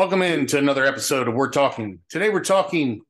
Welcome 0.00 0.22
in 0.22 0.46
to 0.46 0.56
another 0.56 0.86
episode 0.86 1.28
of 1.28 1.34
We're 1.34 1.50
Talking. 1.50 1.98
Today 2.08 2.30
we're 2.30 2.40
talking 2.40 3.02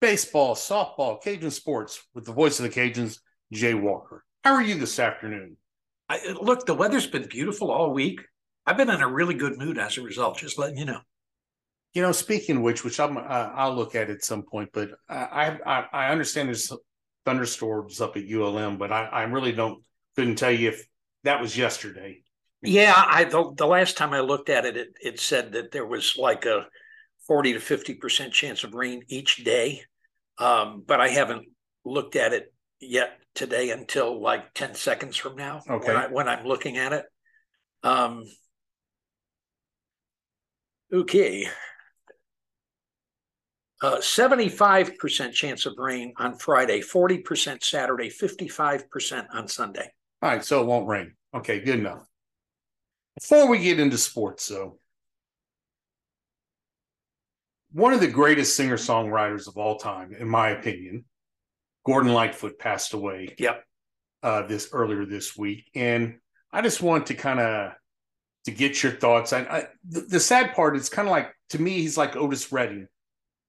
baseball, 0.00 0.56
softball, 0.56 1.22
Cajun 1.22 1.52
sports 1.52 2.02
with 2.16 2.24
the 2.24 2.32
voice 2.32 2.58
of 2.58 2.64
the 2.64 2.68
Cajuns, 2.68 3.20
Jay 3.52 3.74
Walker. 3.74 4.24
How 4.42 4.54
are 4.54 4.62
you 4.62 4.74
this 4.74 4.98
afternoon? 4.98 5.56
I, 6.08 6.32
look, 6.32 6.66
the 6.66 6.74
weather's 6.74 7.06
been 7.06 7.28
beautiful 7.28 7.70
all 7.70 7.92
week. 7.92 8.22
I've 8.66 8.76
been 8.76 8.90
in 8.90 9.02
a 9.02 9.06
really 9.06 9.34
good 9.34 9.56
mood 9.56 9.78
as 9.78 9.98
a 9.98 10.02
result. 10.02 10.38
Just 10.38 10.58
letting 10.58 10.78
you 10.78 10.84
know. 10.84 10.98
You 11.94 12.02
know, 12.02 12.10
speaking 12.10 12.56
of 12.56 12.62
which, 12.62 12.82
which 12.82 12.98
I'm, 12.98 13.16
uh, 13.16 13.20
I'll 13.20 13.76
look 13.76 13.94
at 13.94 14.10
at 14.10 14.24
some 14.24 14.42
point, 14.42 14.70
but 14.72 14.90
I, 15.08 15.56
I 15.64 15.84
I 15.92 16.08
understand 16.08 16.48
there's 16.48 16.72
thunderstorms 17.24 18.00
up 18.00 18.16
at 18.16 18.28
ULM, 18.28 18.78
but 18.78 18.90
I, 18.90 19.04
I 19.04 19.22
really 19.22 19.52
don't 19.52 19.80
couldn't 20.16 20.34
tell 20.34 20.50
you 20.50 20.70
if 20.70 20.88
that 21.22 21.40
was 21.40 21.56
yesterday. 21.56 22.24
Yeah, 22.66 22.94
I 22.96 23.24
the, 23.24 23.52
the 23.56 23.66
last 23.66 23.96
time 23.96 24.12
I 24.12 24.20
looked 24.20 24.48
at 24.48 24.64
it, 24.64 24.76
it, 24.76 24.88
it 25.02 25.20
said 25.20 25.52
that 25.52 25.72
there 25.72 25.86
was 25.86 26.16
like 26.16 26.44
a 26.44 26.66
forty 27.26 27.52
to 27.52 27.60
fifty 27.60 27.94
percent 27.94 28.32
chance 28.32 28.64
of 28.64 28.74
rain 28.74 29.02
each 29.08 29.44
day, 29.44 29.82
um, 30.38 30.82
but 30.86 31.00
I 31.00 31.08
haven't 31.08 31.46
looked 31.84 32.16
at 32.16 32.32
it 32.32 32.52
yet 32.80 33.18
today 33.34 33.70
until 33.70 34.20
like 34.20 34.52
ten 34.54 34.74
seconds 34.74 35.16
from 35.16 35.36
now. 35.36 35.62
Okay. 35.68 35.88
when, 35.88 35.96
I, 35.96 36.06
when 36.08 36.28
I'm 36.28 36.46
looking 36.46 36.76
at 36.76 36.92
it. 36.92 37.04
Um, 37.82 38.24
okay. 40.92 41.48
Uh, 43.82 43.98
75% 43.98 45.32
chance 45.32 45.66
of 45.66 45.74
rain 45.76 46.12
on 46.16 46.38
Friday, 46.38 46.80
40% 46.80 47.62
Saturday, 47.62 48.08
55% 48.08 49.26
on 49.34 49.48
Sunday. 49.48 49.92
All 50.22 50.30
right, 50.30 50.42
so 50.42 50.62
it 50.62 50.66
won't 50.66 50.88
rain. 50.88 51.14
Okay, 51.34 51.60
good 51.60 51.80
enough. 51.80 52.06
Before 53.16 53.48
we 53.48 53.58
get 53.58 53.80
into 53.80 53.96
sports, 53.96 54.46
though, 54.46 54.78
one 57.72 57.92
of 57.92 58.00
the 58.00 58.08
greatest 58.08 58.56
singer 58.56 58.76
songwriters 58.76 59.48
of 59.48 59.56
all 59.56 59.78
time, 59.78 60.12
in 60.12 60.28
my 60.28 60.50
opinion, 60.50 61.04
Gordon 61.84 62.12
Lightfoot 62.12 62.58
passed 62.58 62.92
away. 62.92 63.34
Yep. 63.38 63.64
Uh, 64.22 64.46
this 64.46 64.70
earlier 64.72 65.04
this 65.04 65.36
week, 65.36 65.70
and 65.74 66.16
I 66.50 66.60
just 66.60 66.82
want 66.82 67.06
to 67.06 67.14
kind 67.14 67.38
of 67.38 67.72
to 68.46 68.50
get 68.50 68.82
your 68.82 68.92
thoughts. 68.92 69.32
I, 69.32 69.40
I 69.40 69.64
the, 69.88 70.00
the, 70.00 70.20
sad 70.20 70.54
part 70.54 70.76
is 70.76 70.88
kind 70.88 71.06
of 71.06 71.12
like 71.12 71.32
to 71.50 71.62
me, 71.62 71.72
he's 71.74 71.96
like 71.96 72.16
Otis 72.16 72.50
Redding. 72.50 72.88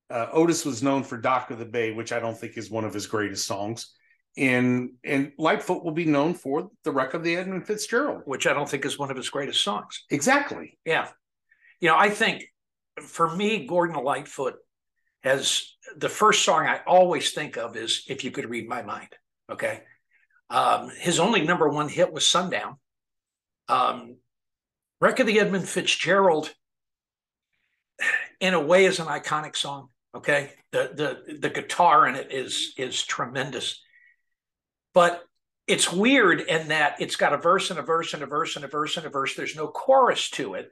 Uh, 0.10 0.28
Otis 0.32 0.66
was 0.66 0.84
known 0.84 1.04
for 1.04 1.18
"Dock 1.18 1.50
of 1.50 1.58
the 1.58 1.66
Bay," 1.66 1.94
which 1.94 2.12
I 2.12 2.20
don't 2.20 2.38
think 2.38 2.58
is 2.58 2.70
one 2.70 2.84
of 2.84 2.94
his 2.94 3.08
greatest 3.08 3.48
songs 3.48 3.97
and 4.38 4.92
and 5.04 5.32
Lightfoot 5.38 5.84
will 5.84 5.92
be 5.92 6.06
known 6.06 6.34
for 6.34 6.70
the 6.84 6.92
wreck 6.92 7.14
of 7.14 7.24
the 7.24 7.36
Edmund 7.36 7.66
Fitzgerald, 7.66 8.22
which 8.26 8.46
I 8.46 8.54
don't 8.54 8.70
think 8.70 8.86
is 8.86 9.00
one 9.00 9.10
of 9.10 9.18
his 9.18 9.30
greatest 9.30 9.64
songs. 9.64 10.04
Exactly. 10.12 10.78
Yeah, 10.86 11.10
you 11.82 11.90
know, 11.90 11.98
I 11.98 12.10
think 12.10 12.46
for 13.02 13.36
me, 13.36 13.66
Gordon 13.66 14.04
Lightfoot 14.04 14.56
has 15.24 15.76
the 15.96 16.10
first 16.10 16.44
song 16.44 16.68
I 16.68 16.82
always 16.86 17.32
think 17.32 17.58
of 17.58 17.76
is 17.76 18.04
"If 18.08 18.24
You 18.24 18.32
Could 18.32 18.50
Read 18.50 18.70
My 18.70 18.84
Mind." 18.84 19.10
Okay, 19.52 19.82
um, 20.50 20.90
his 20.90 21.20
only 21.20 21.42
number 21.42 21.68
one 21.68 21.90
hit 21.90 22.14
was 22.14 22.28
"Sundown." 22.28 22.78
Um, 23.68 24.18
"Wreck 25.02 25.20
of 25.20 25.28
the 25.28 25.40
Edmund 25.40 25.68
Fitzgerald," 25.68 26.54
in 28.40 28.54
a 28.54 28.62
way, 28.62 28.86
is 28.86 29.00
an 29.00 29.08
iconic 29.08 29.56
song. 29.56 29.90
Okay, 30.14 30.52
the 30.72 30.92
the 31.28 31.38
the 31.40 31.50
guitar 31.50 32.08
in 32.08 32.16
it 32.16 32.32
is 32.32 32.74
is 32.78 33.04
tremendous 33.04 33.82
but 34.98 35.24
it's 35.68 35.94
weird 35.94 36.42
in 36.42 36.70
that 36.70 36.96
it's 37.00 37.18
got 37.18 37.32
a 37.32 37.38
verse 37.38 37.70
and 37.70 37.78
a 37.78 37.84
verse 37.84 38.16
and 38.16 38.24
a 38.24 38.26
verse 38.26 38.56
and 38.56 38.66
a 38.66 38.68
verse 38.68 38.98
and 38.98 39.06
a 39.06 39.10
verse. 39.12 39.36
There's 39.36 39.56
no 39.56 39.68
chorus 39.68 40.32
to 40.32 40.56
it. 40.56 40.72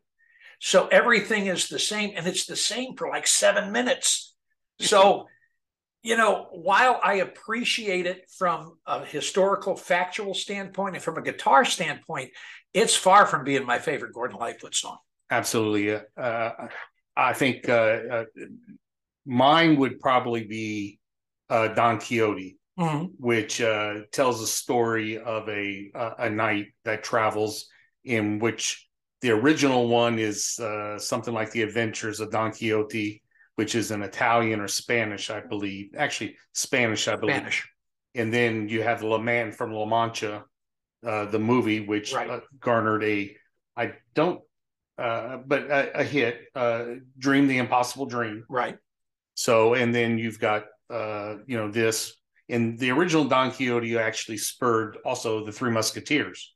So 0.59 0.87
everything 0.87 1.45
is 1.45 1.69
the 1.69 1.77
same, 1.77 2.13
and 2.15 2.25
it's 2.25 2.47
the 2.47 2.55
same 2.55 2.95
for 2.95 3.07
like 3.07 3.27
seven 3.27 3.71
minutes. 3.71 4.33
So, 4.79 5.27
you 6.01 6.17
know, 6.17 6.47
while 6.53 6.99
I 7.03 7.17
appreciate 7.17 8.07
it 8.07 8.27
from 8.35 8.79
a 8.87 9.05
historical, 9.05 9.75
factual 9.75 10.33
standpoint 10.33 10.95
and 10.95 11.03
from 11.03 11.19
a 11.19 11.21
guitar 11.21 11.63
standpoint, 11.63 12.31
it's 12.73 12.95
far 12.95 13.27
from 13.27 13.43
being 13.43 13.63
my 13.63 13.77
favorite 13.77 14.11
Gordon 14.11 14.39
Lightfoot 14.39 14.73
song. 14.73 14.97
Absolutely. 15.29 16.01
Uh, 16.17 16.51
I 17.15 17.33
think 17.33 17.69
uh, 17.69 17.99
uh, 18.11 18.23
mine 19.23 19.75
would 19.75 19.99
probably 19.99 20.45
be 20.45 20.97
uh, 21.47 21.67
Don 21.67 21.99
Quixote 21.99 22.57
mm-hmm. 22.77 23.05
which 23.17 23.61
uh, 23.61 24.01
tells 24.11 24.41
a 24.41 24.47
story 24.47 25.17
of 25.17 25.47
a 25.49 25.91
a 26.19 26.29
knight 26.29 26.67
that 26.83 27.03
travels 27.03 27.67
in 28.03 28.39
which 28.39 28.87
the 29.21 29.31
original 29.31 29.87
one 29.87 30.19
is 30.19 30.59
uh, 30.59 30.99
something 30.99 31.33
like 31.33 31.51
the 31.51 31.63
Adventures 31.63 32.19
of 32.19 32.31
Don 32.31 32.51
Quixote, 32.51 33.23
which 33.55 33.73
is 33.73 33.89
an 33.89 34.03
Italian 34.03 34.59
or 34.59 34.67
Spanish, 34.67 35.29
I 35.29 35.39
believe. 35.39 35.95
Actually, 35.97 36.37
Spanish, 36.53 37.07
I 37.07 37.15
believe. 37.15 37.37
Spanish. 37.37 37.67
And 38.13 38.31
then 38.31 38.69
you 38.69 38.83
have 38.83 39.01
La 39.01 39.17
Man 39.17 39.51
from 39.51 39.73
La 39.73 39.85
Mancha, 39.85 40.45
uh, 41.05 41.25
the 41.25 41.39
movie, 41.39 41.79
which 41.79 42.13
right. 42.13 42.29
uh, 42.29 42.39
garnered 42.59 43.03
a, 43.03 43.35
I 43.75 43.93
don't, 44.13 44.41
uh, 44.97 45.37
but 45.37 45.63
a, 45.71 46.01
a 46.01 46.03
hit, 46.03 46.41
uh, 46.53 46.85
Dream 47.17 47.47
the 47.47 47.57
Impossible 47.57 48.05
Dream. 48.05 48.45
Right. 48.47 48.77
So, 49.33 49.73
and 49.73 49.93
then 49.93 50.17
you've 50.17 50.39
got, 50.39 50.65
uh, 50.89 51.37
you 51.47 51.57
know, 51.57 51.71
this 51.71 52.15
and 52.49 52.77
the 52.77 52.91
original 52.91 53.25
Don 53.25 53.51
Quixote 53.51 53.97
actually 53.97 54.37
spurred 54.37 54.97
also 55.03 55.45
the 55.45 55.51
Three 55.51 55.71
Musketeers. 55.71 56.53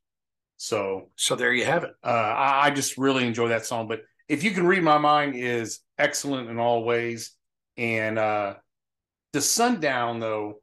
So, 0.58 1.10
so 1.16 1.36
there 1.36 1.54
you 1.54 1.66
have 1.66 1.84
it. 1.84 1.92
Uh, 2.04 2.08
I, 2.08 2.68
I, 2.68 2.70
just 2.72 2.98
really 2.98 3.26
enjoy 3.26 3.48
that 3.48 3.66
song. 3.66 3.88
But 3.88 4.02
if 4.28 4.44
you 4.44 4.52
can 4.52 4.68
read 4.68 4.84
my 4.84 4.98
mind, 4.98 5.36
is 5.36 5.80
excellent 5.98 6.50
in 6.50 6.60
all 6.60 6.84
ways. 6.84 7.32
And 7.78 8.20
uh, 8.20 8.56
the 9.32 9.42
sundown 9.42 10.20
though 10.20 10.62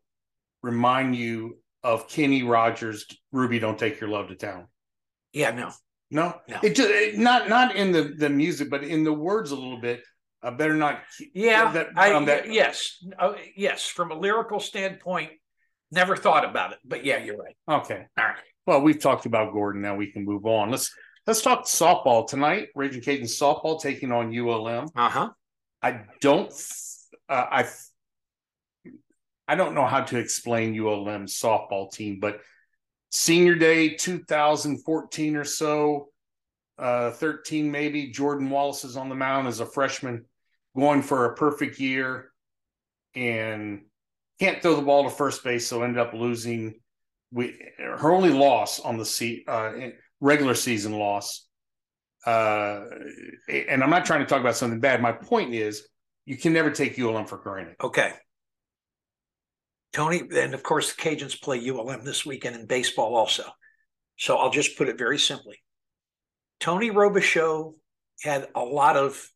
remind 0.62 1.16
you 1.16 1.58
of 1.82 2.08
Kenny 2.08 2.42
Rogers. 2.42 3.06
Ruby, 3.32 3.58
don't 3.58 3.78
take 3.78 4.00
your 4.00 4.10
love 4.10 4.28
to 4.28 4.34
town. 4.34 4.66
Yeah, 5.32 5.52
no, 5.52 5.70
no, 6.10 6.34
no. 6.48 6.58
It 6.62 6.74
just 6.74 6.90
it, 6.90 7.18
not 7.18 7.48
not 7.48 7.74
in 7.74 7.92
the 7.92 8.14
the 8.16 8.28
music, 8.28 8.68
but 8.68 8.84
in 8.84 9.02
the 9.02 9.12
words 9.12 9.50
a 9.50 9.56
little 9.56 9.80
bit. 9.80 10.02
I 10.42 10.50
better 10.50 10.74
not. 10.74 11.00
Yeah, 11.34 11.72
that, 11.72 11.88
I, 11.96 12.24
that. 12.24 12.52
yes, 12.52 13.02
uh, 13.18 13.34
yes. 13.56 13.86
From 13.86 14.10
a 14.10 14.14
lyrical 14.14 14.60
standpoint, 14.60 15.30
never 15.90 16.16
thought 16.16 16.44
about 16.44 16.72
it, 16.72 16.78
but 16.84 17.04
yeah, 17.04 17.18
you're 17.18 17.36
right. 17.36 17.56
Okay, 17.68 18.06
all 18.18 18.24
right. 18.24 18.36
Well, 18.66 18.82
we've 18.82 19.00
talked 19.00 19.26
about 19.26 19.52
Gordon. 19.52 19.82
Now 19.82 19.96
we 19.96 20.10
can 20.10 20.24
move 20.24 20.46
on. 20.46 20.70
Let's 20.70 20.94
let's 21.26 21.42
talk 21.42 21.66
softball 21.66 22.28
tonight. 22.28 22.68
Ragin' 22.74 23.00
Cajun 23.00 23.26
softball 23.26 23.80
taking 23.80 24.12
on 24.12 24.36
ULM. 24.36 24.88
Uh 24.94 25.08
huh. 25.08 25.30
I 25.82 26.02
don't. 26.20 26.52
Uh, 27.28 27.46
I. 27.50 27.66
I 29.48 29.54
don't 29.54 29.74
know 29.74 29.86
how 29.86 30.02
to 30.02 30.18
explain 30.18 30.74
ULM's 30.74 31.38
softball 31.38 31.92
team, 31.92 32.18
but 32.20 32.40
senior 33.10 33.54
day 33.54 33.94
2014 33.94 35.36
or 35.36 35.44
so, 35.44 36.08
uh, 36.78 37.10
13 37.12 37.70
maybe. 37.70 38.08
Jordan 38.08 38.50
Wallace 38.50 38.84
is 38.84 38.96
on 38.96 39.08
the 39.08 39.14
mound 39.14 39.48
as 39.48 39.60
a 39.60 39.66
freshman 39.66 40.24
going 40.76 41.02
for 41.02 41.26
a 41.26 41.34
perfect 41.34 41.80
year 41.80 42.30
and 43.14 43.82
can't 44.38 44.60
throw 44.60 44.76
the 44.76 44.82
ball 44.82 45.04
to 45.04 45.10
first 45.10 45.42
base, 45.42 45.66
so 45.66 45.82
ended 45.82 45.98
up 45.98 46.12
losing. 46.12 46.74
We 47.32 47.58
her 47.78 48.12
only 48.12 48.30
loss 48.30 48.78
on 48.78 48.98
the 48.98 49.04
se- 49.04 49.44
uh, 49.48 49.72
regular 50.20 50.54
season 50.54 50.92
loss. 50.92 51.46
Uh, 52.24 52.84
and 53.48 53.82
I'm 53.82 53.90
not 53.90 54.04
trying 54.04 54.20
to 54.20 54.26
talk 54.26 54.40
about 54.40 54.56
something 54.56 54.80
bad. 54.80 55.00
My 55.00 55.12
point 55.12 55.54
is, 55.54 55.88
you 56.24 56.36
can 56.36 56.52
never 56.52 56.70
take 56.70 56.98
ULM 56.98 57.26
for 57.26 57.38
granted. 57.38 57.76
Okay. 57.82 58.12
Tony, 59.92 60.22
and 60.36 60.52
of 60.52 60.62
course, 60.62 60.92
the 60.92 61.00
Cajuns 61.00 61.40
play 61.40 61.58
ULM 61.70 62.04
this 62.04 62.26
weekend 62.26 62.56
in 62.56 62.66
baseball 62.66 63.14
also. 63.14 63.44
So 64.18 64.36
I'll 64.36 64.50
just 64.50 64.76
put 64.76 64.88
it 64.88 64.98
very 64.98 65.18
simply. 65.18 65.58
Tony 66.60 66.90
Robichaux 66.90 67.74
had 68.22 68.48
a 68.54 68.60
lot 68.60 68.96
of 68.96 69.30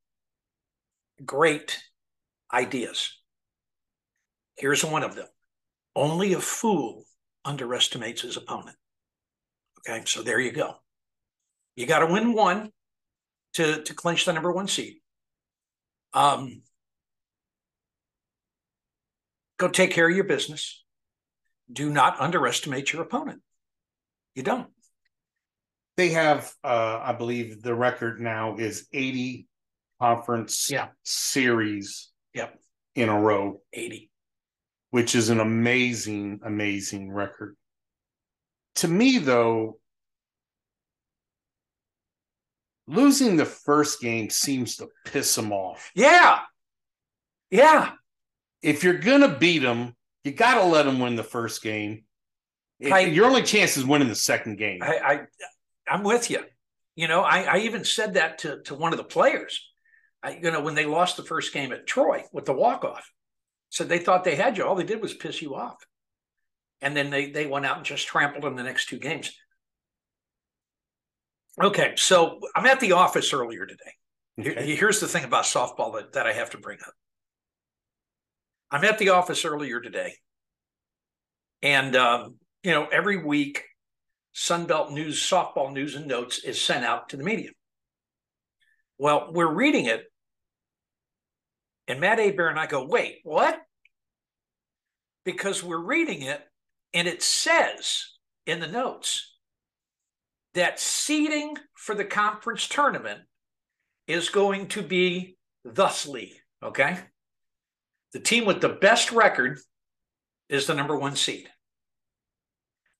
great 1.24 1.78
ideas. 2.52 3.18
Here's 4.56 4.84
one 4.84 5.02
of 5.02 5.14
them 5.14 5.28
only 5.96 6.32
a 6.32 6.40
fool 6.40 7.04
underestimates 7.44 8.22
his 8.22 8.36
opponent. 8.36 8.76
Okay, 9.80 10.02
so 10.06 10.22
there 10.22 10.40
you 10.40 10.52
go. 10.52 10.76
You 11.76 11.86
got 11.86 12.00
to 12.00 12.06
win 12.06 12.32
one 12.32 12.70
to, 13.54 13.82
to 13.82 13.94
clinch 13.94 14.24
the 14.24 14.32
number 14.32 14.52
one 14.52 14.68
seed. 14.68 14.96
Um, 16.12 16.62
go 19.58 19.68
take 19.68 19.92
care 19.92 20.08
of 20.08 20.14
your 20.14 20.24
business. 20.24 20.84
Do 21.72 21.88
not 21.90 22.20
underestimate 22.20 22.92
your 22.92 23.02
opponent. 23.02 23.42
You 24.34 24.42
don't. 24.42 24.68
They 26.00 26.08
have, 26.12 26.50
uh, 26.64 26.98
I 27.02 27.12
believe, 27.12 27.60
the 27.60 27.74
record 27.74 28.22
now 28.22 28.56
is 28.56 28.88
80 28.90 29.46
conference 30.00 30.70
yeah. 30.70 30.88
series 31.02 32.08
yep. 32.32 32.58
in 32.94 33.10
a 33.10 33.20
row. 33.20 33.60
80. 33.74 34.10
Which 34.92 35.14
is 35.14 35.28
an 35.28 35.40
amazing, 35.40 36.40
amazing 36.42 37.12
record. 37.12 37.54
To 38.76 38.88
me, 38.88 39.18
though, 39.18 39.78
losing 42.86 43.36
the 43.36 43.44
first 43.44 44.00
game 44.00 44.30
seems 44.30 44.76
to 44.76 44.88
piss 45.04 45.34
them 45.34 45.52
off. 45.52 45.90
Yeah. 45.94 46.38
Yeah. 47.50 47.92
If 48.62 48.84
you're 48.84 48.94
going 48.94 49.20
to 49.20 49.36
beat 49.36 49.58
them, 49.58 49.94
you 50.24 50.32
got 50.32 50.54
to 50.54 50.64
let 50.64 50.86
them 50.86 50.98
win 50.98 51.16
the 51.16 51.22
first 51.22 51.60
game. 51.60 52.04
I- 52.82 53.00
Your 53.00 53.26
only 53.26 53.42
chance 53.42 53.76
is 53.76 53.84
winning 53.84 54.08
the 54.08 54.14
second 54.14 54.56
game. 54.56 54.82
I, 54.82 54.98
I 55.04 55.20
I'm 55.90 56.04
with 56.04 56.30
you. 56.30 56.40
You 56.94 57.08
know, 57.08 57.22
I, 57.22 57.42
I 57.42 57.58
even 57.58 57.84
said 57.84 58.14
that 58.14 58.38
to, 58.38 58.62
to 58.62 58.74
one 58.74 58.92
of 58.92 58.98
the 58.98 59.04
players. 59.04 59.66
I, 60.22 60.38
you 60.42 60.50
know, 60.50 60.60
when 60.60 60.74
they 60.74 60.86
lost 60.86 61.16
the 61.16 61.22
first 61.22 61.52
game 61.52 61.72
at 61.72 61.86
Troy 61.86 62.24
with 62.32 62.44
the 62.44 62.52
walk 62.52 62.84
off, 62.84 63.10
said 63.70 63.88
they 63.88 63.98
thought 63.98 64.24
they 64.24 64.36
had 64.36 64.56
you. 64.56 64.64
All 64.64 64.74
they 64.74 64.84
did 64.84 65.00
was 65.00 65.14
piss 65.14 65.40
you 65.40 65.54
off, 65.54 65.84
and 66.80 66.96
then 66.96 67.10
they 67.10 67.30
they 67.30 67.46
went 67.46 67.66
out 67.66 67.78
and 67.78 67.86
just 67.86 68.06
trampled 68.06 68.44
them 68.44 68.56
the 68.56 68.62
next 68.62 68.88
two 68.88 68.98
games. 68.98 69.32
Okay, 71.62 71.94
so 71.96 72.40
I'm 72.54 72.66
at 72.66 72.80
the 72.80 72.92
office 72.92 73.32
earlier 73.32 73.66
today. 73.66 73.92
Okay. 74.38 74.74
Here's 74.74 75.00
the 75.00 75.08
thing 75.08 75.24
about 75.24 75.44
softball 75.44 75.94
that, 75.94 76.12
that 76.12 76.26
I 76.26 76.32
have 76.32 76.50
to 76.50 76.58
bring 76.58 76.78
up. 76.86 76.94
I'm 78.70 78.84
at 78.84 78.98
the 78.98 79.10
office 79.10 79.44
earlier 79.44 79.80
today, 79.80 80.14
and 81.62 81.96
um, 81.96 82.36
you 82.62 82.72
know, 82.72 82.86
every 82.86 83.24
week, 83.24 83.64
Sunbelt 84.34 84.92
News 84.92 85.20
softball 85.20 85.72
news 85.72 85.94
and 85.94 86.06
notes 86.06 86.38
is 86.38 86.60
sent 86.60 86.84
out 86.84 87.08
to 87.08 87.16
the 87.16 87.24
media. 87.24 87.50
Well, 88.98 89.30
we're 89.32 89.52
reading 89.52 89.86
it, 89.86 90.04
and 91.88 92.00
Matt 92.00 92.20
Aber 92.20 92.48
and 92.48 92.58
I 92.58 92.66
go, 92.66 92.84
"Wait, 92.86 93.20
what?" 93.24 93.60
Because 95.24 95.62
we're 95.62 95.84
reading 95.84 96.22
it, 96.22 96.40
and 96.92 97.08
it 97.08 97.22
says 97.22 98.04
in 98.46 98.60
the 98.60 98.66
notes 98.66 99.36
that 100.54 100.80
seeding 100.80 101.56
for 101.74 101.94
the 101.94 102.04
conference 102.04 102.68
tournament 102.68 103.20
is 104.06 104.28
going 104.28 104.68
to 104.68 104.82
be 104.82 105.36
thusly, 105.64 106.34
okay? 106.62 106.98
The 108.12 108.20
team 108.20 108.44
with 108.44 108.60
the 108.60 108.68
best 108.68 109.12
record 109.12 109.60
is 110.48 110.66
the 110.66 110.74
number 110.74 110.98
one 110.98 111.14
seed. 111.14 111.48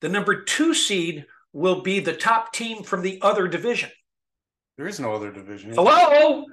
The 0.01 0.09
number 0.09 0.43
two 0.43 0.73
seed 0.73 1.25
will 1.53 1.81
be 1.81 1.99
the 1.99 2.13
top 2.13 2.53
team 2.53 2.83
from 2.83 3.01
the 3.01 3.19
other 3.21 3.47
division. 3.47 3.89
There 4.77 4.87
is 4.87 4.99
no 4.99 5.13
other 5.13 5.31
division. 5.31 5.73
Hello? 5.73 6.45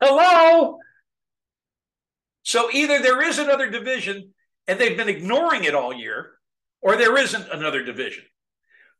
Hello? 0.00 0.78
So 2.42 2.70
either 2.72 3.00
there 3.00 3.22
is 3.22 3.38
another 3.38 3.68
division 3.68 4.32
and 4.66 4.78
they've 4.78 4.96
been 4.96 5.08
ignoring 5.08 5.64
it 5.64 5.74
all 5.74 5.92
year, 5.92 6.32
or 6.80 6.96
there 6.96 7.18
isn't 7.18 7.48
another 7.50 7.82
division. 7.82 8.24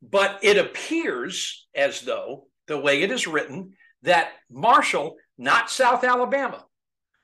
But 0.02 0.40
it 0.42 0.58
appears 0.58 1.66
as 1.74 2.00
though, 2.00 2.48
the 2.66 2.78
way 2.78 3.02
it 3.02 3.10
is 3.10 3.26
written, 3.26 3.74
that 4.02 4.30
Marshall, 4.50 5.16
not 5.38 5.70
South 5.70 6.04
Alabama, 6.04 6.64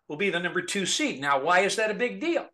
will 0.08 0.16
be 0.16 0.30
the 0.30 0.40
number 0.40 0.62
two 0.62 0.86
seed. 0.86 1.20
Now, 1.20 1.42
why 1.42 1.60
is 1.60 1.76
that 1.76 1.90
a 1.90 1.94
big 1.94 2.20
deal? 2.20 2.46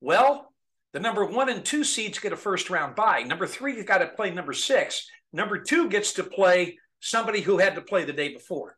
Well, 0.00 0.49
the 0.92 1.00
number 1.00 1.24
one 1.24 1.48
and 1.48 1.64
two 1.64 1.84
seeds 1.84 2.18
get 2.18 2.32
a 2.32 2.36
first 2.36 2.70
round 2.70 2.96
bye. 2.96 3.22
Number 3.22 3.46
three 3.46 3.76
has 3.76 3.84
got 3.84 3.98
to 3.98 4.08
play 4.08 4.30
number 4.30 4.52
six. 4.52 5.08
Number 5.32 5.58
two 5.58 5.88
gets 5.88 6.14
to 6.14 6.24
play 6.24 6.78
somebody 6.98 7.40
who 7.40 7.58
had 7.58 7.76
to 7.76 7.82
play 7.82 8.04
the 8.04 8.12
day 8.12 8.32
before. 8.32 8.76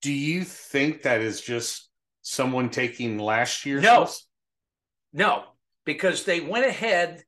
Do 0.00 0.12
you 0.12 0.42
think 0.42 1.02
that 1.02 1.20
is 1.20 1.40
just 1.40 1.88
someone 2.22 2.70
taking 2.70 3.18
last 3.18 3.64
year's? 3.64 3.82
No. 3.82 4.00
list? 4.00 4.26
No, 5.12 5.44
because 5.84 6.24
they 6.24 6.40
went 6.40 6.66
ahead 6.66 7.22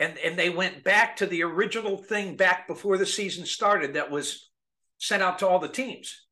and, 0.00 0.18
and 0.18 0.36
they 0.36 0.50
went 0.50 0.82
back 0.82 1.16
to 1.16 1.26
the 1.26 1.44
original 1.44 1.96
thing 1.96 2.36
back 2.36 2.66
before 2.66 2.98
the 2.98 3.06
season 3.06 3.46
started 3.46 3.94
that 3.94 4.10
was 4.10 4.50
sent 4.98 5.22
out 5.22 5.38
to 5.40 5.48
all 5.48 5.58
the 5.60 5.68
teams. 5.68 6.24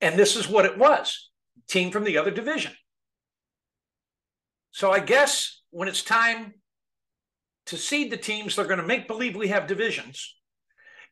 And 0.00 0.18
this 0.18 0.36
is 0.36 0.48
what 0.48 0.64
it 0.64 0.78
was 0.78 1.30
team 1.68 1.90
from 1.90 2.04
the 2.04 2.18
other 2.18 2.30
division. 2.30 2.72
So 4.76 4.92
I 4.92 5.00
guess 5.00 5.62
when 5.70 5.88
it's 5.88 6.02
time 6.02 6.52
to 7.64 7.78
seed 7.78 8.12
the 8.12 8.18
teams, 8.18 8.54
they're 8.54 8.66
going 8.66 8.78
to 8.78 8.86
make 8.86 9.08
believe 9.08 9.34
we 9.34 9.48
have 9.48 9.66
divisions. 9.66 10.36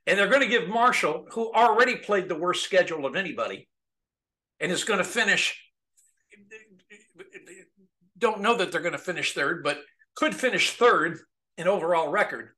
And 0.07 0.19
they're 0.19 0.29
going 0.29 0.43
to 0.43 0.47
give 0.47 0.69
Marshall, 0.69 1.25
who 1.31 1.51
already 1.51 1.97
played 1.97 2.29
the 2.29 2.35
worst 2.35 2.63
schedule 2.63 3.07
of 3.07 3.17
anybody, 3.17 3.67
and 4.61 4.71
is 4.71 4.85
going 4.85 4.99
to 4.99 5.05
finish. 5.05 5.59
Don't 8.19 8.43
know 8.43 8.55
that 8.55 8.71
they're 8.71 8.83
going 8.83 8.93
to 8.93 8.99
finish 8.99 9.33
third, 9.33 9.65
but 9.65 9.79
could 10.15 10.35
finish 10.35 10.73
third 10.73 11.21
in 11.57 11.67
overall 11.67 12.11
record. 12.11 12.51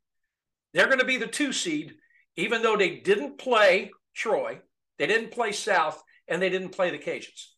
They're 0.75 0.87
going 0.87 0.99
to 0.99 1.05
be 1.05 1.19
the 1.19 1.29
two 1.29 1.53
seed, 1.53 1.95
even 2.35 2.63
though 2.63 2.77
they 2.77 2.97
didn't 2.97 3.39
play 3.39 3.93
Troy, 4.13 4.59
they 4.99 5.07
didn't 5.07 5.31
play 5.31 5.53
South, 5.53 6.03
and 6.27 6.43
they 6.43 6.51
didn't 6.51 6.71
play 6.71 6.91
the 6.91 6.99
Cajuns. 6.99 7.53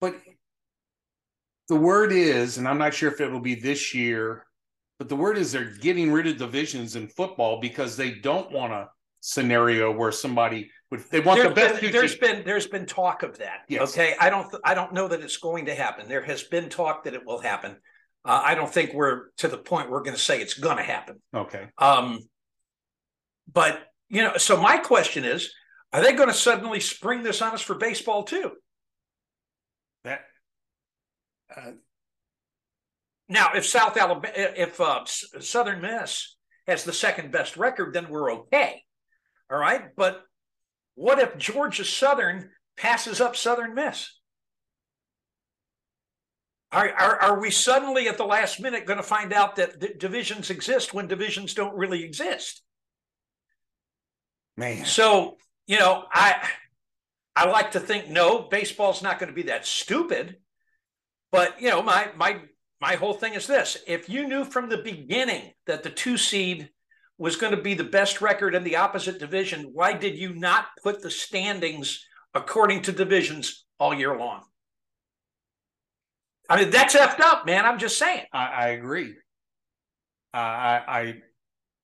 But 0.00 0.14
the 1.68 1.76
word 1.76 2.12
is, 2.12 2.58
and 2.58 2.68
I'm 2.68 2.78
not 2.78 2.94
sure 2.94 3.10
if 3.10 3.20
it 3.20 3.30
will 3.30 3.40
be 3.40 3.54
this 3.54 3.94
year, 3.94 4.44
but 4.98 5.08
the 5.08 5.16
word 5.16 5.38
is 5.38 5.52
they're 5.52 5.64
getting 5.80 6.12
rid 6.12 6.26
of 6.26 6.36
divisions 6.38 6.96
in 6.96 7.08
football 7.08 7.60
because 7.60 7.96
they 7.96 8.12
don't 8.12 8.50
want 8.52 8.72
a 8.72 8.88
scenario 9.20 9.90
where 9.92 10.12
somebody 10.12 10.70
would 10.90 11.00
they 11.10 11.20
want 11.20 11.40
There- 11.40 11.48
the 11.48 11.54
best. 11.54 11.80
there's 11.92 12.16
been 12.16 12.44
there's 12.44 12.66
been 12.66 12.86
talk 12.86 13.22
of 13.22 13.38
that. 13.38 13.60
Yes. 13.68 13.92
Okay, 13.92 14.14
I 14.20 14.28
don't 14.30 14.54
I 14.64 14.74
don't 14.74 14.92
know 14.92 15.08
that 15.08 15.20
it's 15.20 15.36
going 15.38 15.66
to 15.66 15.74
happen. 15.74 16.08
There 16.08 16.22
has 16.22 16.42
been 16.42 16.68
talk 16.68 17.04
that 17.04 17.14
it 17.14 17.24
will 17.24 17.40
happen. 17.40 17.76
Uh, 18.24 18.42
I 18.44 18.54
don't 18.54 18.72
think 18.72 18.92
we're 18.92 19.30
to 19.38 19.48
the 19.48 19.58
point 19.58 19.90
we're 19.90 20.02
going 20.02 20.16
to 20.16 20.22
say 20.22 20.40
it's 20.40 20.54
going 20.54 20.76
to 20.76 20.82
happen. 20.82 21.20
okay. 21.34 21.66
Um, 21.78 22.18
but 23.52 23.82
you 24.08 24.22
know, 24.22 24.36
so 24.36 24.60
my 24.60 24.76
question 24.76 25.24
is, 25.24 25.52
are 25.92 26.02
they 26.02 26.12
going 26.12 26.28
to 26.28 26.34
suddenly 26.34 26.80
spring 26.80 27.22
this 27.22 27.40
on 27.42 27.52
us 27.54 27.62
for 27.62 27.74
baseball 27.74 28.24
too? 28.24 28.52
Uh, 31.56 31.72
Now, 33.28 33.52
if 33.54 33.66
South 33.66 33.96
Alabama, 33.96 34.32
if 34.34 34.80
uh, 34.80 35.04
Southern 35.04 35.80
Miss 35.80 36.36
has 36.66 36.84
the 36.84 36.92
second 36.92 37.32
best 37.32 37.56
record, 37.56 37.94
then 37.94 38.08
we're 38.08 38.32
okay. 38.32 38.82
All 39.50 39.58
right, 39.58 39.94
but 39.96 40.22
what 40.94 41.18
if 41.18 41.36
Georgia 41.38 41.84
Southern 41.84 42.50
passes 42.76 43.20
up 43.20 43.36
Southern 43.36 43.74
Miss? 43.74 44.18
Are, 46.70 46.88
are, 46.88 47.16
are 47.20 47.40
we 47.40 47.50
suddenly 47.50 48.08
at 48.08 48.16
the 48.16 48.24
last 48.24 48.58
minute 48.60 48.86
going 48.86 48.96
to 48.96 49.02
find 49.02 49.32
out 49.32 49.56
that 49.56 49.98
divisions 49.98 50.48
exist 50.48 50.94
when 50.94 51.06
divisions 51.06 51.52
don't 51.52 51.76
really 51.76 52.02
exist? 52.02 52.62
man, 54.56 54.84
So, 54.86 55.36
you 55.66 55.78
know, 55.78 56.04
I 56.10 56.48
I 57.36 57.46
like 57.46 57.72
to 57.72 57.80
think 57.80 58.08
no, 58.08 58.40
baseball's 58.50 59.02
not 59.02 59.18
going 59.18 59.28
to 59.28 59.34
be 59.34 59.44
that 59.44 59.66
stupid. 59.66 60.36
But, 61.32 61.60
you 61.60 61.70
know, 61.70 61.82
my 61.82 62.10
my 62.16 62.42
my 62.80 62.94
whole 62.94 63.14
thing 63.14 63.34
is 63.34 63.46
this. 63.46 63.78
If 63.86 64.08
you 64.08 64.28
knew 64.28 64.44
from 64.44 64.68
the 64.68 64.78
beginning 64.78 65.52
that 65.66 65.82
the 65.82 65.90
2 65.90 66.16
seed 66.16 66.70
was 67.16 67.36
going 67.36 67.54
to 67.54 67.62
be 67.62 67.74
the 67.74 67.84
best 67.84 68.20
record 68.20 68.54
in 68.54 68.64
the 68.64 68.76
opposite 68.76 69.18
division, 69.18 69.70
why 69.72 69.92
did 69.92 70.18
you 70.18 70.34
not 70.34 70.66
put 70.82 71.02
the 71.02 71.10
standings 71.10 72.04
according 72.34 72.82
to 72.82 72.92
divisions 72.92 73.64
all 73.78 73.94
year 73.94 74.16
long? 74.16 74.42
I 76.50 76.60
mean, 76.60 76.70
that's 76.70 76.94
effed 76.94 77.20
up, 77.20 77.46
man. 77.46 77.64
I'm 77.64 77.78
just 77.78 77.98
saying. 77.98 78.26
I, 78.32 78.46
I 78.46 78.68
agree. 78.68 79.14
I 80.34 81.20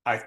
I 0.05 0.15
I 0.15 0.23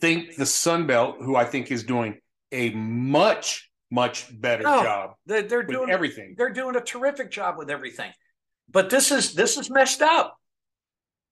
think 0.00 0.36
the 0.36 0.46
Sun 0.46 0.86
Belt, 0.86 1.16
who 1.20 1.36
I 1.36 1.44
think 1.44 1.70
is 1.70 1.84
doing 1.84 2.18
a 2.52 2.70
much 2.70 3.70
much 3.92 4.28
better 4.40 4.62
job 4.62 5.14
They're, 5.26 5.42
they're 5.42 5.62
doing 5.62 5.90
everything. 5.90 6.34
they're 6.36 6.52
doing 6.52 6.76
a 6.76 6.80
terrific 6.80 7.30
job 7.30 7.58
with 7.58 7.70
everything. 7.70 8.10
But 8.70 8.88
this 8.88 9.10
is 9.10 9.34
this 9.34 9.58
is 9.58 9.68
messed 9.70 10.00
up. 10.00 10.38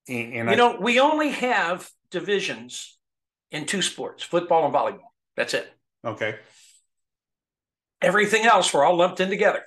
And, 0.08 0.34
and 0.34 0.48
you 0.48 0.52
I, 0.52 0.54
know, 0.56 0.76
we 0.80 1.00
only 1.00 1.30
have 1.30 1.90
divisions 2.10 2.98
in 3.50 3.64
two 3.66 3.82
sports, 3.82 4.22
football 4.22 4.66
and 4.66 4.74
volleyball. 4.74 5.10
That's 5.36 5.54
it. 5.54 5.72
okay, 6.04 6.36
Everything 8.02 8.44
else 8.44 8.72
we're 8.72 8.84
all 8.84 8.96
lumped 8.96 9.20
in 9.20 9.28
together. 9.30 9.62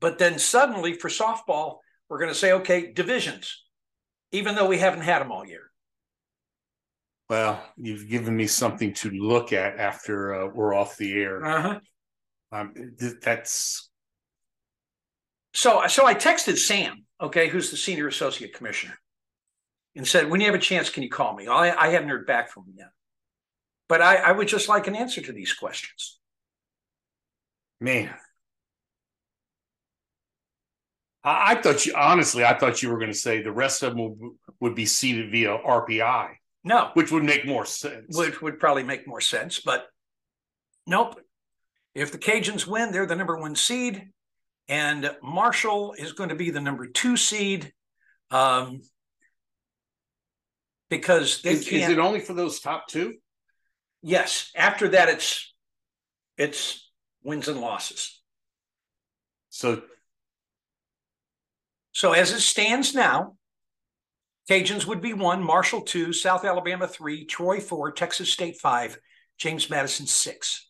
But 0.00 0.18
then 0.18 0.38
suddenly 0.38 0.94
for 0.94 1.08
softball, 1.08 1.78
we're 2.08 2.18
going 2.18 2.30
to 2.30 2.34
say, 2.38 2.52
okay, 2.52 2.92
divisions, 2.92 3.62
even 4.32 4.54
though 4.54 4.66
we 4.68 4.78
haven't 4.78 5.02
had 5.02 5.20
them 5.20 5.30
all 5.32 5.46
year. 5.46 5.69
Well, 7.30 7.64
you've 7.76 8.08
given 8.08 8.36
me 8.36 8.48
something 8.48 8.92
to 8.94 9.08
look 9.10 9.52
at 9.52 9.78
after 9.78 10.34
uh, 10.34 10.48
we're 10.52 10.74
off 10.74 10.96
the 10.96 11.14
air. 11.14 11.44
Uh-huh. 11.44 11.80
Um, 12.50 12.74
th- 12.98 13.20
that's 13.22 13.88
So, 15.54 15.86
so 15.86 16.04
I 16.06 16.14
texted 16.14 16.58
Sam, 16.58 17.04
okay, 17.20 17.48
who's 17.48 17.70
the 17.70 17.76
senior 17.76 18.08
associate 18.08 18.52
commissioner, 18.54 18.98
and 19.94 20.06
said, 20.06 20.28
when 20.28 20.40
you 20.40 20.46
have 20.46 20.56
a 20.56 20.58
chance, 20.58 20.90
can 20.90 21.04
you 21.04 21.08
call 21.08 21.36
me? 21.36 21.46
I, 21.46 21.70
I 21.70 21.88
haven't 21.90 22.08
heard 22.08 22.26
back 22.26 22.50
from 22.50 22.64
him 22.64 22.74
yet. 22.78 22.90
But 23.88 24.02
I, 24.02 24.16
I 24.16 24.32
would 24.32 24.48
just 24.48 24.68
like 24.68 24.88
an 24.88 24.96
answer 24.96 25.20
to 25.20 25.32
these 25.32 25.52
questions. 25.52 26.18
man. 27.80 28.12
I, 31.22 31.52
I 31.52 31.62
thought 31.62 31.86
you 31.86 31.94
honestly, 31.96 32.44
I 32.44 32.58
thought 32.58 32.82
you 32.82 32.90
were 32.90 32.98
going 32.98 33.12
to 33.12 33.16
say 33.16 33.40
the 33.40 33.52
rest 33.52 33.84
of 33.84 33.94
them 33.94 34.18
would, 34.18 34.32
would 34.60 34.74
be 34.74 34.86
seated 34.86 35.30
via 35.30 35.58
RPI. 35.58 36.30
No, 36.62 36.90
which 36.94 37.10
would 37.10 37.24
make 37.24 37.46
more 37.46 37.64
sense. 37.64 38.16
which 38.16 38.42
would 38.42 38.58
probably 38.58 38.82
make 38.82 39.06
more 39.06 39.20
sense, 39.20 39.60
but 39.60 39.86
nope. 40.86 41.18
If 41.94 42.12
the 42.12 42.18
Cajuns 42.18 42.66
win, 42.66 42.92
they're 42.92 43.06
the 43.06 43.16
number 43.16 43.36
one 43.36 43.56
seed, 43.56 44.10
and 44.68 45.10
Marshall 45.22 45.94
is 45.98 46.12
going 46.12 46.28
to 46.28 46.36
be 46.36 46.50
the 46.50 46.60
number 46.60 46.86
two 46.86 47.16
seed. 47.16 47.72
Um, 48.30 48.82
because 50.88 51.42
they 51.42 51.52
is, 51.52 51.66
is 51.68 51.88
it 51.88 51.98
only 51.98 52.20
for 52.20 52.34
those 52.34 52.60
top 52.60 52.88
two? 52.88 53.14
yes, 54.02 54.50
after 54.54 54.88
that, 54.88 55.08
it's 55.08 55.52
it's 56.36 56.90
wins 57.22 57.48
and 57.48 57.60
losses. 57.60 58.20
So 59.50 59.82
So 61.92 62.12
as 62.12 62.32
it 62.32 62.40
stands 62.40 62.94
now, 62.94 63.36
Cajuns 64.50 64.84
would 64.84 65.00
be 65.00 65.14
one, 65.14 65.44
Marshall 65.44 65.82
two, 65.82 66.12
South 66.12 66.44
Alabama 66.44 66.88
three, 66.88 67.24
Troy 67.24 67.60
four, 67.60 67.92
Texas 67.92 68.32
State 68.32 68.58
five, 68.58 68.98
James 69.38 69.70
Madison 69.70 70.06
six. 70.06 70.68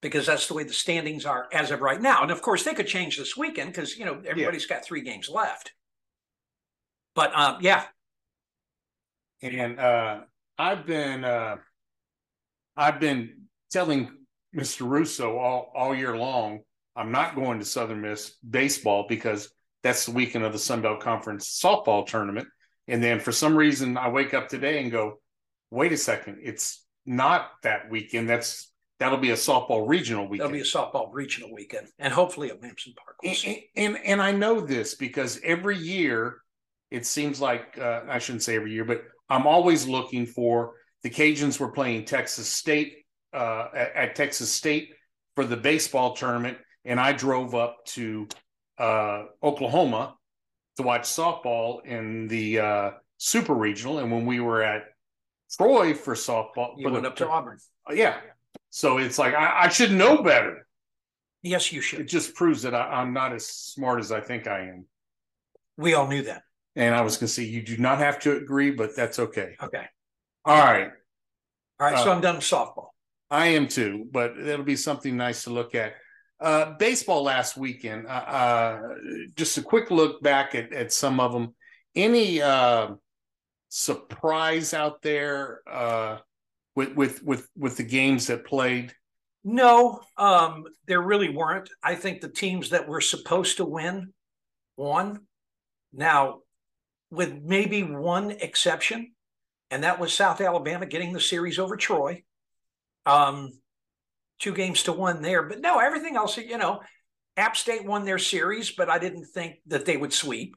Because 0.00 0.24
that's 0.24 0.48
the 0.48 0.54
way 0.54 0.64
the 0.64 0.72
standings 0.72 1.26
are 1.26 1.48
as 1.52 1.70
of 1.70 1.82
right 1.82 2.00
now. 2.00 2.22
And 2.22 2.30
of 2.30 2.40
course, 2.40 2.64
they 2.64 2.72
could 2.72 2.86
change 2.86 3.18
this 3.18 3.36
weekend 3.36 3.72
because 3.72 3.98
you 3.98 4.06
know 4.06 4.22
everybody's 4.26 4.64
got 4.64 4.86
three 4.86 5.02
games 5.02 5.28
left. 5.28 5.72
But 7.14 7.38
um, 7.38 7.58
yeah, 7.60 7.84
and 9.42 9.78
uh 9.78 10.20
I've 10.58 10.86
been 10.86 11.24
uh 11.24 11.56
I've 12.74 13.00
been 13.00 13.48
telling 13.70 14.10
Mr. 14.56 14.88
Russo 14.88 15.36
all 15.36 15.70
all 15.74 15.94
year 15.94 16.16
long 16.16 16.60
I'm 16.96 17.12
not 17.12 17.34
going 17.34 17.58
to 17.58 17.66
Southern 17.66 18.00
Miss 18.00 18.36
baseball 18.48 19.04
because 19.08 19.50
that's 19.82 20.06
the 20.06 20.12
weekend 20.12 20.44
of 20.44 20.52
the 20.52 20.58
Sun 20.58 20.82
Belt 20.82 21.00
Conference 21.00 21.60
softball 21.62 22.06
tournament. 22.06 22.48
And 22.88 23.02
then 23.02 23.20
for 23.20 23.32
some 23.32 23.56
reason 23.56 23.96
I 23.96 24.08
wake 24.08 24.34
up 24.34 24.48
today 24.48 24.82
and 24.82 24.90
go, 24.90 25.20
wait 25.70 25.92
a 25.92 25.96
second, 25.96 26.38
it's 26.42 26.84
not 27.06 27.50
that 27.62 27.90
weekend. 27.90 28.28
That's 28.28 28.70
that'll 28.98 29.18
be 29.18 29.30
a 29.30 29.34
softball 29.34 29.88
regional 29.88 30.28
weekend. 30.28 30.52
there'll 30.52 30.62
be 30.62 30.68
a 30.68 30.70
softball 30.70 31.08
regional 31.12 31.52
weekend, 31.52 31.88
and 31.98 32.12
hopefully 32.12 32.50
at 32.50 32.60
Williamson 32.60 32.94
Park. 32.96 33.16
We'll 33.22 33.34
and, 33.44 33.58
and 33.76 33.98
and 34.04 34.22
I 34.22 34.32
know 34.32 34.60
this 34.60 34.94
because 34.94 35.40
every 35.42 35.78
year 35.78 36.38
it 36.90 37.06
seems 37.06 37.40
like 37.40 37.78
uh, 37.78 38.02
I 38.08 38.18
shouldn't 38.18 38.42
say 38.42 38.54
every 38.54 38.72
year, 38.72 38.84
but 38.84 39.02
I'm 39.28 39.46
always 39.46 39.86
looking 39.88 40.26
for 40.26 40.74
the 41.02 41.10
Cajuns 41.10 41.58
were 41.58 41.72
playing 41.72 42.04
Texas 42.04 42.46
State 42.46 42.98
uh, 43.32 43.68
at, 43.74 43.96
at 43.96 44.14
Texas 44.14 44.52
State 44.52 44.90
for 45.34 45.44
the 45.44 45.56
baseball 45.56 46.14
tournament, 46.14 46.58
and 46.84 47.00
I 47.00 47.12
drove 47.12 47.54
up 47.54 47.84
to 47.86 48.28
uh, 48.82 49.26
Oklahoma 49.42 50.16
to 50.76 50.82
watch 50.82 51.02
softball 51.02 51.84
in 51.84 52.28
the 52.28 52.58
uh, 52.58 52.90
Super 53.18 53.54
Regional, 53.54 53.98
and 54.00 54.10
when 54.10 54.26
we 54.26 54.40
were 54.40 54.62
at 54.62 54.82
Troy 55.56 55.94
for 55.94 56.14
softball, 56.14 56.74
You 56.76 56.88
for 56.88 56.92
went 56.92 57.02
the, 57.04 57.10
up 57.10 57.16
to 57.16 57.28
Auburn. 57.28 57.58
yeah. 57.92 58.16
So 58.70 58.98
it's 58.98 59.18
like 59.18 59.34
I, 59.34 59.64
I 59.64 59.68
should 59.68 59.92
know 59.92 60.22
better. 60.22 60.66
Yes, 61.42 61.72
you 61.72 61.80
should. 61.80 62.00
It 62.00 62.08
just 62.08 62.34
proves 62.34 62.62
that 62.62 62.74
I, 62.74 62.84
I'm 63.00 63.12
not 63.12 63.32
as 63.32 63.46
smart 63.46 64.00
as 64.00 64.10
I 64.12 64.20
think 64.20 64.46
I 64.46 64.60
am. 64.68 64.86
We 65.76 65.94
all 65.94 66.06
knew 66.08 66.22
that. 66.22 66.42
And 66.76 66.94
I 66.94 67.02
was 67.02 67.16
going 67.16 67.26
to 67.28 67.32
say, 67.32 67.42
you 67.44 67.62
do 67.62 67.76
not 67.76 67.98
have 67.98 68.18
to 68.20 68.36
agree, 68.36 68.70
but 68.70 68.96
that's 68.96 69.18
okay. 69.18 69.56
Okay. 69.62 69.84
All 70.44 70.56
right. 70.56 70.88
All 71.80 71.86
right. 71.90 71.98
so 71.98 72.10
Uh, 72.10 72.14
I'm 72.14 72.20
done 72.22 72.36
with 72.36 72.44
softball. 72.44 72.88
I 73.30 73.48
am 73.48 73.66
too, 73.68 74.06
but 74.10 74.38
it'll 74.38 74.64
be 74.64 74.76
something 74.76 75.16
nice 75.16 75.44
to 75.44 75.50
look 75.50 75.74
at. 75.74 75.94
Uh, 76.42 76.74
baseball 76.76 77.22
last 77.22 77.56
weekend, 77.56 78.04
uh, 78.08 78.10
uh, 78.10 78.80
just 79.36 79.58
a 79.58 79.62
quick 79.62 79.92
look 79.92 80.20
back 80.22 80.56
at, 80.56 80.72
at 80.72 80.92
some 80.92 81.20
of 81.20 81.32
them. 81.32 81.54
Any 81.94 82.42
uh, 82.42 82.94
surprise 83.68 84.74
out 84.74 85.02
there 85.02 85.60
uh, 85.70 86.18
with, 86.74 86.96
with, 86.96 87.22
with, 87.22 87.48
with 87.56 87.76
the 87.76 87.84
games 87.84 88.26
that 88.26 88.44
played? 88.44 88.92
No, 89.44 90.00
um, 90.18 90.64
there 90.88 91.00
really 91.00 91.28
weren't. 91.28 91.70
I 91.80 91.94
think 91.94 92.20
the 92.20 92.28
teams 92.28 92.70
that 92.70 92.88
were 92.88 93.00
supposed 93.00 93.58
to 93.58 93.64
win 93.64 94.12
won. 94.76 95.20
Now, 95.92 96.40
with 97.12 97.40
maybe 97.40 97.84
one 97.84 98.32
exception, 98.32 99.12
and 99.70 99.84
that 99.84 100.00
was 100.00 100.12
South 100.12 100.40
Alabama 100.40 100.86
getting 100.86 101.12
the 101.12 101.20
series 101.20 101.60
over 101.60 101.76
Troy. 101.76 102.24
Um, 103.06 103.52
two 104.42 104.52
games 104.52 104.82
to 104.82 104.92
one 104.92 105.22
there, 105.22 105.44
but 105.44 105.60
no, 105.60 105.78
everything 105.78 106.16
else, 106.16 106.36
you 106.36 106.58
know, 106.58 106.80
App 107.36 107.56
State 107.56 107.86
won 107.86 108.04
their 108.04 108.18
series, 108.18 108.72
but 108.72 108.90
I 108.90 108.98
didn't 108.98 109.26
think 109.26 109.60
that 109.68 109.86
they 109.86 109.96
would 109.96 110.12
sweep. 110.12 110.56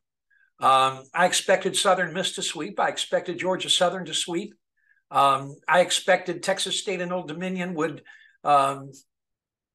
Um, 0.60 1.04
I 1.14 1.26
expected 1.26 1.78
Southern 1.78 2.14
Miss 2.14 2.34
to 2.34 2.42
sweep. 2.42 2.80
I 2.80 2.90
expected 2.90 3.40
Georgia 3.40 3.70
Southern 3.70 4.06
to 4.06 4.14
sweep. 4.14 4.56
Um, 5.12 5.56
I 5.68 5.82
expected 5.82 6.42
Texas 6.42 6.80
State 6.80 7.00
and 7.00 7.14
Old 7.14 7.28
Dominion 7.28 7.76
would 7.76 8.02
um, 8.44 8.92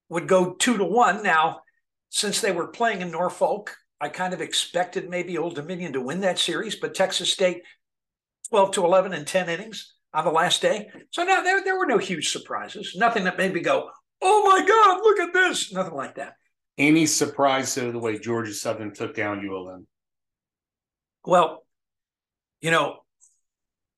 would 0.09 0.27
go 0.27 0.55
two 0.55 0.77
to 0.77 0.85
one. 0.85 1.23
Now, 1.23 1.61
since 2.09 2.41
they 2.41 2.53
were 2.53 2.69
playing 2.69 3.01
in 3.01 3.11
Norfolk, 3.11 3.77
I 4.01 4.09
kind 4.09 4.35
of 4.35 4.41
expected 4.41 5.09
maybe 5.09 5.39
Old 5.39 5.55
Dominion 5.55 5.93
to 5.93 6.01
win 6.01 6.21
that 6.21 6.39
series, 6.39 6.75
but 6.75 6.95
Texas 6.95 7.33
State 7.33 7.63
12 8.49 8.73
to 8.73 8.85
11 8.85 9.13
in 9.13 9.25
10 9.25 9.49
innings 9.49 9.95
on 10.13 10.25
the 10.25 10.31
last 10.31 10.61
day. 10.61 10.89
So 11.11 11.23
now 11.23 11.43
there, 11.43 11.63
there 11.63 11.79
were 11.79 11.87
no 11.87 11.99
huge 11.99 12.31
surprises, 12.31 12.97
nothing 12.97 13.25
that 13.25 13.39
made 13.39 13.55
me 13.55 13.61
go, 13.61 13.91
oh 14.23 14.45
my 14.45 14.67
God, 14.67 15.01
look 15.03 15.19
at 15.21 15.33
this, 15.33 15.73
nothing 15.73 15.95
like 15.95 16.17
that. 16.17 16.35
Any 16.79 17.07
surprise 17.07 17.75
to 17.75 17.93
the 17.93 17.99
way 17.99 18.19
Georgia 18.19 18.55
Southern 18.55 18.95
took 18.95 19.15
down 19.15 19.47
ULM? 19.47 19.87
Well, 21.25 21.65
you 22.61 22.71
know, 22.71 23.01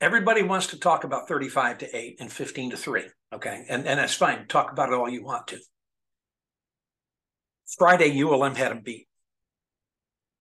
everybody 0.01 0.43
wants 0.43 0.69
to 0.69 0.79
talk 0.79 1.05
about 1.05 1.29
35 1.29 1.79
to 1.79 1.97
8 1.97 2.17
and 2.21 2.33
15 2.33 2.71
to 2.71 2.77
3. 2.77 3.05
Okay. 3.33 3.65
And, 3.69 3.87
and 3.87 3.99
that's 3.99 4.15
fine. 4.15 4.47
Talk 4.47 4.73
about 4.73 4.89
it 4.89 4.95
all 4.95 5.09
you 5.09 5.25
want 5.25 5.49
to. 5.49 5.59
Friday, 7.79 8.21
ULM 8.23 8.55
had 8.55 8.71
them 8.71 8.81
beat. 8.83 9.07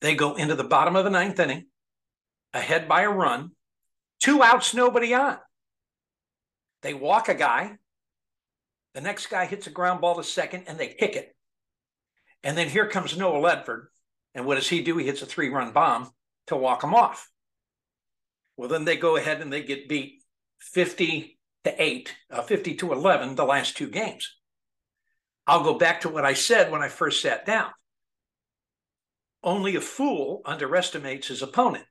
They 0.01 0.15
go 0.15 0.35
into 0.35 0.55
the 0.55 0.63
bottom 0.63 0.95
of 0.95 1.03
the 1.03 1.11
ninth 1.11 1.39
inning, 1.39 1.67
ahead 2.53 2.89
by 2.89 3.01
a 3.03 3.09
run, 3.09 3.51
two 4.19 4.41
outs, 4.41 4.73
nobody 4.73 5.13
on. 5.13 5.37
They 6.81 6.93
walk 6.93 7.29
a 7.29 7.35
guy. 7.35 7.77
The 8.93 9.01
next 9.01 9.27
guy 9.27 9.45
hits 9.45 9.67
a 9.67 9.71
ground 9.71 10.01
ball 10.01 10.15
to 10.15 10.23
second, 10.23 10.65
and 10.67 10.77
they 10.77 10.87
kick 10.87 11.15
it. 11.15 11.35
And 12.43 12.57
then 12.57 12.69
here 12.69 12.87
comes 12.87 13.17
Noah 13.17 13.39
Ledford. 13.39 13.85
And 14.33 14.45
what 14.45 14.55
does 14.55 14.69
he 14.69 14.81
do? 14.81 14.97
He 14.97 15.05
hits 15.05 15.21
a 15.21 15.25
three 15.25 15.49
run 15.49 15.71
bomb 15.71 16.09
to 16.47 16.55
walk 16.55 16.81
them 16.81 16.93
off. 16.93 17.29
Well, 18.57 18.69
then 18.69 18.85
they 18.85 18.97
go 18.97 19.15
ahead 19.15 19.41
and 19.41 19.51
they 19.51 19.63
get 19.63 19.89
beat 19.89 20.23
50 20.59 21.37
to 21.63 21.81
8, 21.83 22.15
uh, 22.29 22.41
50 22.41 22.75
to 22.75 22.91
11 22.93 23.35
the 23.35 23.45
last 23.45 23.77
two 23.77 23.87
games. 23.87 24.35
I'll 25.47 25.63
go 25.63 25.77
back 25.77 26.01
to 26.01 26.09
what 26.09 26.25
I 26.25 26.33
said 26.33 26.71
when 26.71 26.81
I 26.81 26.87
first 26.87 27.21
sat 27.21 27.45
down. 27.45 27.71
Only 29.43 29.75
a 29.75 29.81
fool 29.81 30.41
underestimates 30.45 31.27
his 31.27 31.41
opponent. 31.41 31.85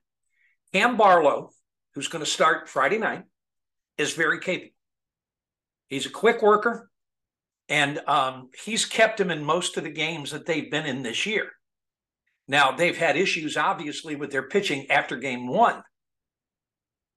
Cam 0.73 0.95
Barlow, 0.95 1.51
who's 1.93 2.07
going 2.07 2.23
to 2.23 2.29
start 2.29 2.69
Friday 2.69 2.97
night, 2.97 3.23
is 3.97 4.13
very 4.13 4.39
capable. 4.39 4.73
He's 5.87 6.05
a 6.05 6.09
quick 6.09 6.41
worker, 6.41 6.89
and 7.71 7.99
um, 8.05 8.49
he's 8.65 8.83
kept 8.83 9.17
him 9.17 9.31
in 9.31 9.45
most 9.45 9.77
of 9.77 9.85
the 9.85 9.89
games 9.89 10.31
that 10.31 10.45
they've 10.45 10.69
been 10.69 10.85
in 10.85 11.03
this 11.03 11.25
year. 11.25 11.47
Now, 12.45 12.73
they've 12.73 12.97
had 12.97 13.15
issues, 13.15 13.55
obviously, 13.55 14.17
with 14.17 14.29
their 14.29 14.49
pitching 14.49 14.91
after 14.91 15.15
game 15.15 15.47
one. 15.47 15.81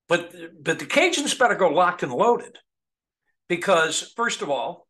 But, 0.08 0.32
but 0.62 0.78
the 0.78 0.84
Cajuns 0.84 1.36
better 1.36 1.56
go 1.56 1.70
locked 1.70 2.04
and 2.04 2.12
loaded 2.12 2.56
because, 3.48 4.12
first 4.14 4.42
of 4.42 4.50
all, 4.50 4.86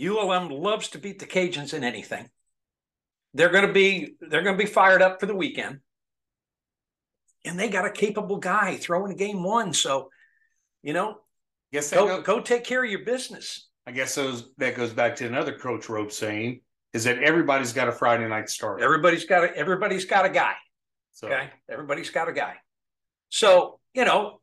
ULM 0.00 0.48
loves 0.48 0.88
to 0.90 0.98
beat 0.98 1.18
the 1.18 1.26
Cajuns 1.26 1.74
in 1.74 1.82
anything. 1.82 2.28
They're 3.32 3.50
going 3.50 3.66
to 3.66 3.72
be 3.72 4.14
they're 4.20 4.42
going 4.42 4.56
to 4.56 4.64
be 4.64 4.70
fired 4.70 5.02
up 5.02 5.18
for 5.18 5.26
the 5.26 5.34
weekend, 5.34 5.80
and 7.44 7.58
they 7.58 7.68
got 7.68 7.84
a 7.84 7.90
capable 7.90 8.36
guy 8.36 8.76
throwing 8.76 9.16
game 9.16 9.42
one. 9.42 9.72
So, 9.72 10.10
you 10.84 10.92
know, 10.92 11.16
go 11.90 12.06
go- 12.06 12.22
go 12.22 12.40
take 12.40 12.62
care 12.62 12.84
of 12.84 12.90
your 12.90 13.04
business. 13.04 13.68
I 13.86 13.92
guess 13.92 14.14
those, 14.14 14.50
that 14.58 14.76
goes 14.76 14.92
back 14.92 15.16
to 15.16 15.26
another 15.26 15.56
Coach 15.56 15.88
Rope 15.88 16.12
saying 16.12 16.60
is 16.94 17.04
that 17.04 17.18
everybody's 17.22 17.72
got 17.72 17.88
a 17.88 17.92
Friday 17.92 18.26
night 18.28 18.48
start. 18.48 18.80
Everybody's 18.80 19.24
got 19.24 19.44
a, 19.44 19.56
everybody's 19.56 20.04
got 20.06 20.24
a 20.24 20.30
guy. 20.30 20.54
so 21.12 21.26
Okay, 21.26 21.50
everybody's 21.68 22.10
got 22.10 22.28
a 22.28 22.32
guy. 22.32 22.54
So 23.28 23.80
you 23.94 24.04
know, 24.04 24.40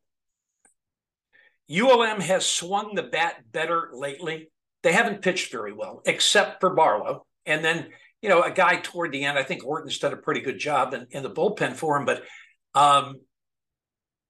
ULM 1.71 2.19
has 2.21 2.45
swung 2.45 2.95
the 2.95 3.03
bat 3.03 3.35
better 3.51 3.89
lately. 3.93 4.49
They 4.83 4.91
haven't 4.91 5.21
pitched 5.21 5.51
very 5.51 5.73
well, 5.73 6.01
except 6.05 6.59
for 6.59 6.73
Barlow, 6.75 7.25
and 7.45 7.63
then 7.63 7.87
you 8.21 8.29
know 8.29 8.41
a 8.41 8.51
guy 8.51 8.77
toward 8.77 9.11
the 9.11 9.23
end. 9.23 9.37
I 9.37 9.43
think 9.43 9.65
Orton's 9.65 9.99
done 9.99 10.13
a 10.13 10.17
pretty 10.17 10.41
good 10.41 10.59
job 10.59 10.93
in, 10.93 11.07
in 11.11 11.23
the 11.23 11.29
bullpen 11.29 11.75
for 11.75 11.97
him. 11.97 12.05
But 12.05 12.23
um, 12.75 13.15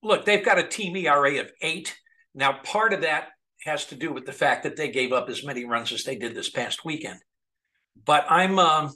look, 0.03 0.25
they've 0.25 0.45
got 0.45 0.59
a 0.59 0.67
team 0.67 0.95
ERA 0.95 1.39
of 1.39 1.51
eight. 1.61 1.97
Now, 2.35 2.53
part 2.63 2.93
of 2.93 3.01
that 3.01 3.29
has 3.63 3.85
to 3.87 3.95
do 3.95 4.11
with 4.11 4.25
the 4.25 4.31
fact 4.31 4.63
that 4.63 4.75
they 4.75 4.89
gave 4.89 5.11
up 5.11 5.29
as 5.29 5.45
many 5.45 5.65
runs 5.65 5.91
as 5.91 6.03
they 6.03 6.15
did 6.15 6.35
this 6.35 6.49
past 6.49 6.83
weekend. 6.85 7.19
But 8.05 8.25
I'm 8.29 8.57
um, 8.59 8.91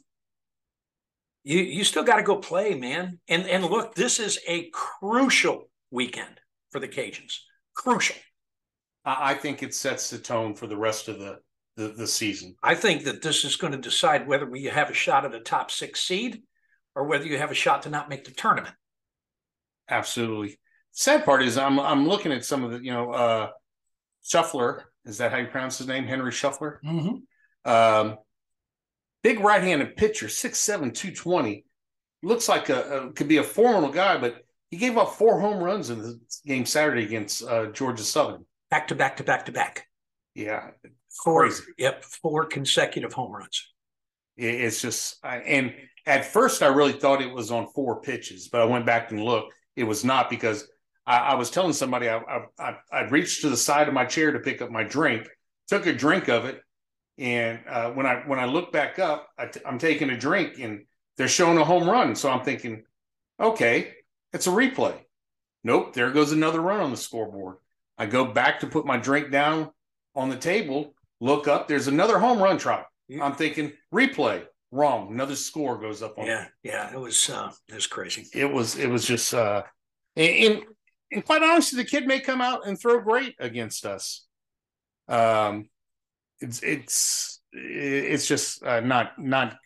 you 1.43 1.59
you 1.59 1.83
still 1.83 2.03
got 2.03 2.17
to 2.17 2.23
go 2.23 2.37
play, 2.37 2.73
man. 2.73 3.19
And 3.27 3.47
and 3.47 3.65
look, 3.65 3.95
this 3.95 4.19
is 4.19 4.39
a 4.47 4.69
crucial 4.71 5.69
weekend 5.91 6.39
for 6.71 6.79
the 6.79 6.87
Cajuns. 6.87 7.37
Crucial. 7.75 8.15
I, 9.05 9.31
I 9.31 9.33
think 9.35 9.63
it 9.63 9.73
sets 9.73 10.09
the 10.09 10.17
tone 10.17 10.55
for 10.55 10.67
the 10.67 10.77
rest 10.77 11.07
of 11.07 11.19
the, 11.19 11.37
the, 11.77 11.89
the 11.89 12.07
season. 12.07 12.55
I 12.63 12.75
think 12.75 13.03
that 13.03 13.21
this 13.21 13.45
is 13.45 13.55
going 13.55 13.73
to 13.73 13.79
decide 13.79 14.27
whether 14.27 14.45
we 14.45 14.63
have 14.65 14.89
a 14.89 14.93
shot 14.93 15.25
at 15.25 15.35
a 15.35 15.39
top 15.39 15.71
six 15.71 16.01
seed 16.01 16.41
or 16.95 17.05
whether 17.05 17.25
you 17.25 17.37
have 17.37 17.51
a 17.51 17.55
shot 17.55 17.83
to 17.83 17.89
not 17.89 18.09
make 18.09 18.25
the 18.25 18.31
tournament. 18.31 18.75
Absolutely. 19.89 20.57
Sad 20.91 21.25
part 21.25 21.43
is 21.43 21.57
I'm 21.57 21.79
I'm 21.79 22.07
looking 22.07 22.31
at 22.31 22.45
some 22.45 22.63
of 22.63 22.71
the, 22.71 22.83
you 22.83 22.91
know, 22.91 23.11
uh 23.11 23.49
Shuffler, 24.25 24.83
is 25.05 25.17
that 25.19 25.31
how 25.31 25.37
you 25.37 25.47
pronounce 25.47 25.77
his 25.77 25.87
name? 25.87 26.05
Henry 26.05 26.31
Shuffler? 26.31 26.79
Mm-hmm. 26.85 27.69
Um 27.71 28.17
big 29.23 29.39
right-handed 29.39 29.95
pitcher, 29.97 30.27
6'7, 30.27 30.93
220. 30.93 31.65
Looks 32.21 32.47
like 32.47 32.69
a, 32.69 33.07
a 33.07 33.11
could 33.13 33.27
be 33.27 33.37
a 33.37 33.43
formidable 33.43 33.91
guy, 33.93 34.17
but 34.17 34.35
he 34.69 34.77
gave 34.77 34.97
up 34.97 35.13
four 35.15 35.39
home 35.39 35.63
runs 35.63 35.89
in 35.89 36.01
the 36.01 36.19
game 36.45 36.65
Saturday 36.65 37.03
against 37.03 37.43
uh, 37.43 37.67
Georgia 37.67 38.03
Southern. 38.03 38.45
Back 38.69 38.87
to 38.89 38.95
back 38.95 39.17
to 39.17 39.23
back 39.23 39.45
to 39.45 39.51
back. 39.51 39.87
Yeah, 40.33 40.71
Four, 41.23 41.43
crazy. 41.43 41.63
yep, 41.77 42.03
four 42.03 42.45
consecutive 42.45 43.13
home 43.13 43.31
runs. 43.31 43.71
It- 44.37 44.61
It's 44.61 44.81
just, 44.81 45.17
I- 45.23 45.37
and 45.37 45.73
at 46.05 46.25
first 46.25 46.61
I 46.61 46.67
really 46.67 46.93
thought 46.93 47.21
it 47.21 47.31
was 47.33 47.51
on 47.51 47.67
four 47.73 48.01
pitches, 48.01 48.47
but 48.49 48.61
I 48.61 48.65
went 48.65 48.85
back 48.85 49.11
and 49.11 49.23
looked. 49.23 49.53
It 49.75 49.83
was 49.85 50.03
not 50.03 50.29
because 50.29 50.67
I, 51.07 51.17
I 51.17 51.35
was 51.35 51.49
telling 51.51 51.73
somebody 51.73 52.09
I, 52.09 52.21
I, 52.59 52.77
I 52.91 53.01
reached 53.09 53.41
to 53.41 53.49
the 53.49 53.57
side 53.57 53.87
of 53.87 53.93
my 53.93 54.05
chair 54.05 54.31
to 54.31 54.39
pick 54.39 54.61
up 54.61 54.71
my 54.71 54.83
drink, 54.83 55.27
took 55.67 55.85
a 55.85 55.93
drink 55.93 56.27
of 56.29 56.45
it, 56.45 56.61
and 57.17 57.59
uh, 57.69 57.91
when 57.91 58.05
I 58.05 58.23
when 58.25 58.39
I 58.39 58.45
look 58.45 58.71
back 58.71 58.99
up, 58.99 59.29
I 59.37 59.45
t- 59.47 59.61
I'm 59.65 59.77
taking 59.79 60.09
a 60.09 60.17
drink 60.17 60.59
and 60.59 60.85
they're 61.17 61.27
showing 61.27 61.57
a 61.57 61.63
home 61.63 61.89
run. 61.89 62.15
So 62.15 62.29
I'm 62.29 62.43
thinking, 62.43 62.83
okay, 63.39 63.93
it's 64.33 64.47
a 64.47 64.51
replay. 64.51 64.95
Nope, 65.63 65.93
there 65.93 66.11
goes 66.11 66.31
another 66.31 66.59
run 66.61 66.81
on 66.81 66.91
the 66.91 66.97
scoreboard. 66.97 67.57
I 67.97 68.05
go 68.05 68.25
back 68.25 68.59
to 68.59 68.67
put 68.67 68.85
my 68.85 68.97
drink 68.97 69.31
down 69.31 69.71
on 70.15 70.29
the 70.29 70.35
table, 70.35 70.93
look 71.21 71.47
up, 71.47 71.67
there's 71.67 71.87
another 71.87 72.19
home 72.19 72.39
run 72.39 72.57
trot. 72.57 72.87
I'm 73.21 73.33
thinking 73.35 73.71
replay, 73.93 74.43
wrong. 74.71 75.11
Another 75.13 75.35
score 75.35 75.77
goes 75.77 76.01
up 76.01 76.17
on 76.17 76.25
Yeah, 76.25 76.47
yeah, 76.63 76.91
it 76.93 76.99
was 76.99 77.29
uh, 77.29 77.51
it 77.69 77.75
was 77.75 77.87
crazy. 77.87 78.27
it 78.33 78.51
was 78.51 78.75
it 78.77 78.87
was 78.89 79.05
just 79.05 79.33
uh 79.33 79.63
and, 80.15 80.53
and 80.53 80.63
quite 81.23 81.43
honestly 81.43 81.81
the 81.81 81.89
kid 81.89 82.07
may 82.07 82.19
come 82.19 82.41
out 82.41 82.67
and 82.67 82.79
throw 82.79 82.99
great 82.99 83.35
against 83.39 83.85
us. 83.85 84.25
Um 85.07 85.69
it's 86.41 86.61
it's 86.63 87.41
it's 87.51 88.27
just 88.27 88.63
uh, 88.63 88.81
not 88.81 89.17
not 89.17 89.57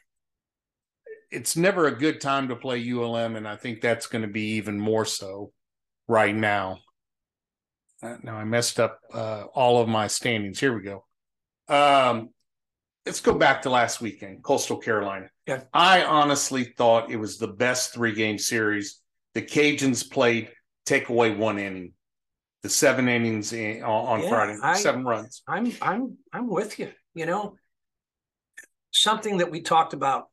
it's 1.31 1.55
never 1.55 1.87
a 1.87 1.97
good 1.97 2.21
time 2.21 2.47
to 2.47 2.55
play 2.55 2.79
ulm 2.91 3.35
and 3.35 3.47
i 3.47 3.55
think 3.55 3.81
that's 3.81 4.07
going 4.07 4.21
to 4.21 4.27
be 4.27 4.53
even 4.53 4.79
more 4.79 5.05
so 5.05 5.51
right 6.07 6.35
now. 6.35 6.79
Uh, 8.01 8.17
now 8.23 8.35
i 8.35 8.43
messed 8.43 8.79
up 8.79 8.99
uh 9.13 9.43
all 9.53 9.81
of 9.81 9.87
my 9.87 10.07
standings. 10.07 10.59
Here 10.59 10.73
we 10.75 10.83
go. 10.83 11.05
Um 11.67 12.29
let's 13.05 13.21
go 13.21 13.33
back 13.33 13.63
to 13.63 13.69
last 13.69 14.01
weekend 14.01 14.43
coastal 14.43 14.77
carolina. 14.77 15.29
Yeah. 15.47 15.63
i 15.73 16.03
honestly 16.03 16.63
thought 16.77 17.11
it 17.11 17.17
was 17.17 17.37
the 17.37 17.47
best 17.47 17.93
three 17.93 18.13
game 18.13 18.37
series. 18.37 19.01
The 19.33 19.41
cajuns 19.41 20.09
played 20.09 20.49
take 20.89 21.09
away 21.09 21.29
one 21.35 21.59
inning 21.59 21.93
the 22.63 22.69
seven 22.69 23.07
innings 23.07 23.53
in, 23.53 23.83
on, 23.83 24.21
Yeah, 24.21 24.29
friday 24.29 24.57
I- 24.61 24.75
seven 24.75 25.05
runs 25.05 25.43
I'm 25.47 25.71
I'm 25.81 26.17
I'm 26.33 26.47
with 26.49 26.77
you. 26.79 26.91
You 27.13 27.25
know, 27.25 27.55
something 28.91 29.37
that 29.37 29.51
we 29.51 29.61
talked 29.61 29.93
about 29.93 30.25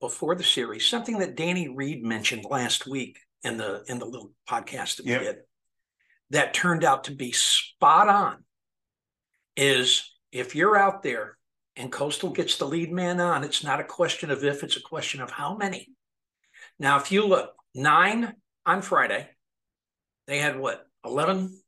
before 0.00 0.34
the 0.34 0.44
series, 0.44 0.86
something 0.86 1.18
that 1.18 1.36
Danny 1.36 1.68
Reed 1.68 2.02
mentioned 2.04 2.44
last 2.48 2.86
week 2.86 3.18
in 3.42 3.56
the 3.56 3.84
in 3.88 3.98
the 3.98 4.04
little 4.06 4.32
podcast 4.48 4.96
that 4.96 5.06
we 5.06 5.12
Yep. 5.12 5.22
did, 5.22 5.36
that 6.30 6.54
turned 6.54 6.84
out 6.84 7.04
to 7.04 7.12
be 7.14 7.32
spot 7.32 8.08
on. 8.08 8.44
Is 9.56 10.12
if 10.32 10.54
you're 10.54 10.76
out 10.76 11.02
there 11.02 11.38
and 11.76 11.90
Coastal 11.92 12.30
gets 12.30 12.58
the 12.58 12.66
lead 12.66 12.92
man 12.92 13.20
on, 13.20 13.44
it's 13.44 13.64
not 13.64 13.80
a 13.80 13.84
question 13.84 14.30
of 14.30 14.44
if, 14.44 14.62
it's 14.62 14.76
a 14.76 14.82
question 14.82 15.20
of 15.22 15.30
how 15.30 15.56
many. 15.56 15.88
Now, 16.78 16.98
if 16.98 17.10
you 17.12 17.26
look 17.26 17.54
nine 17.74 18.34
on 18.66 18.82
Friday, 18.82 19.28
they 20.26 20.38
had 20.38 20.58
what 20.58 20.86
eleven 21.04 21.58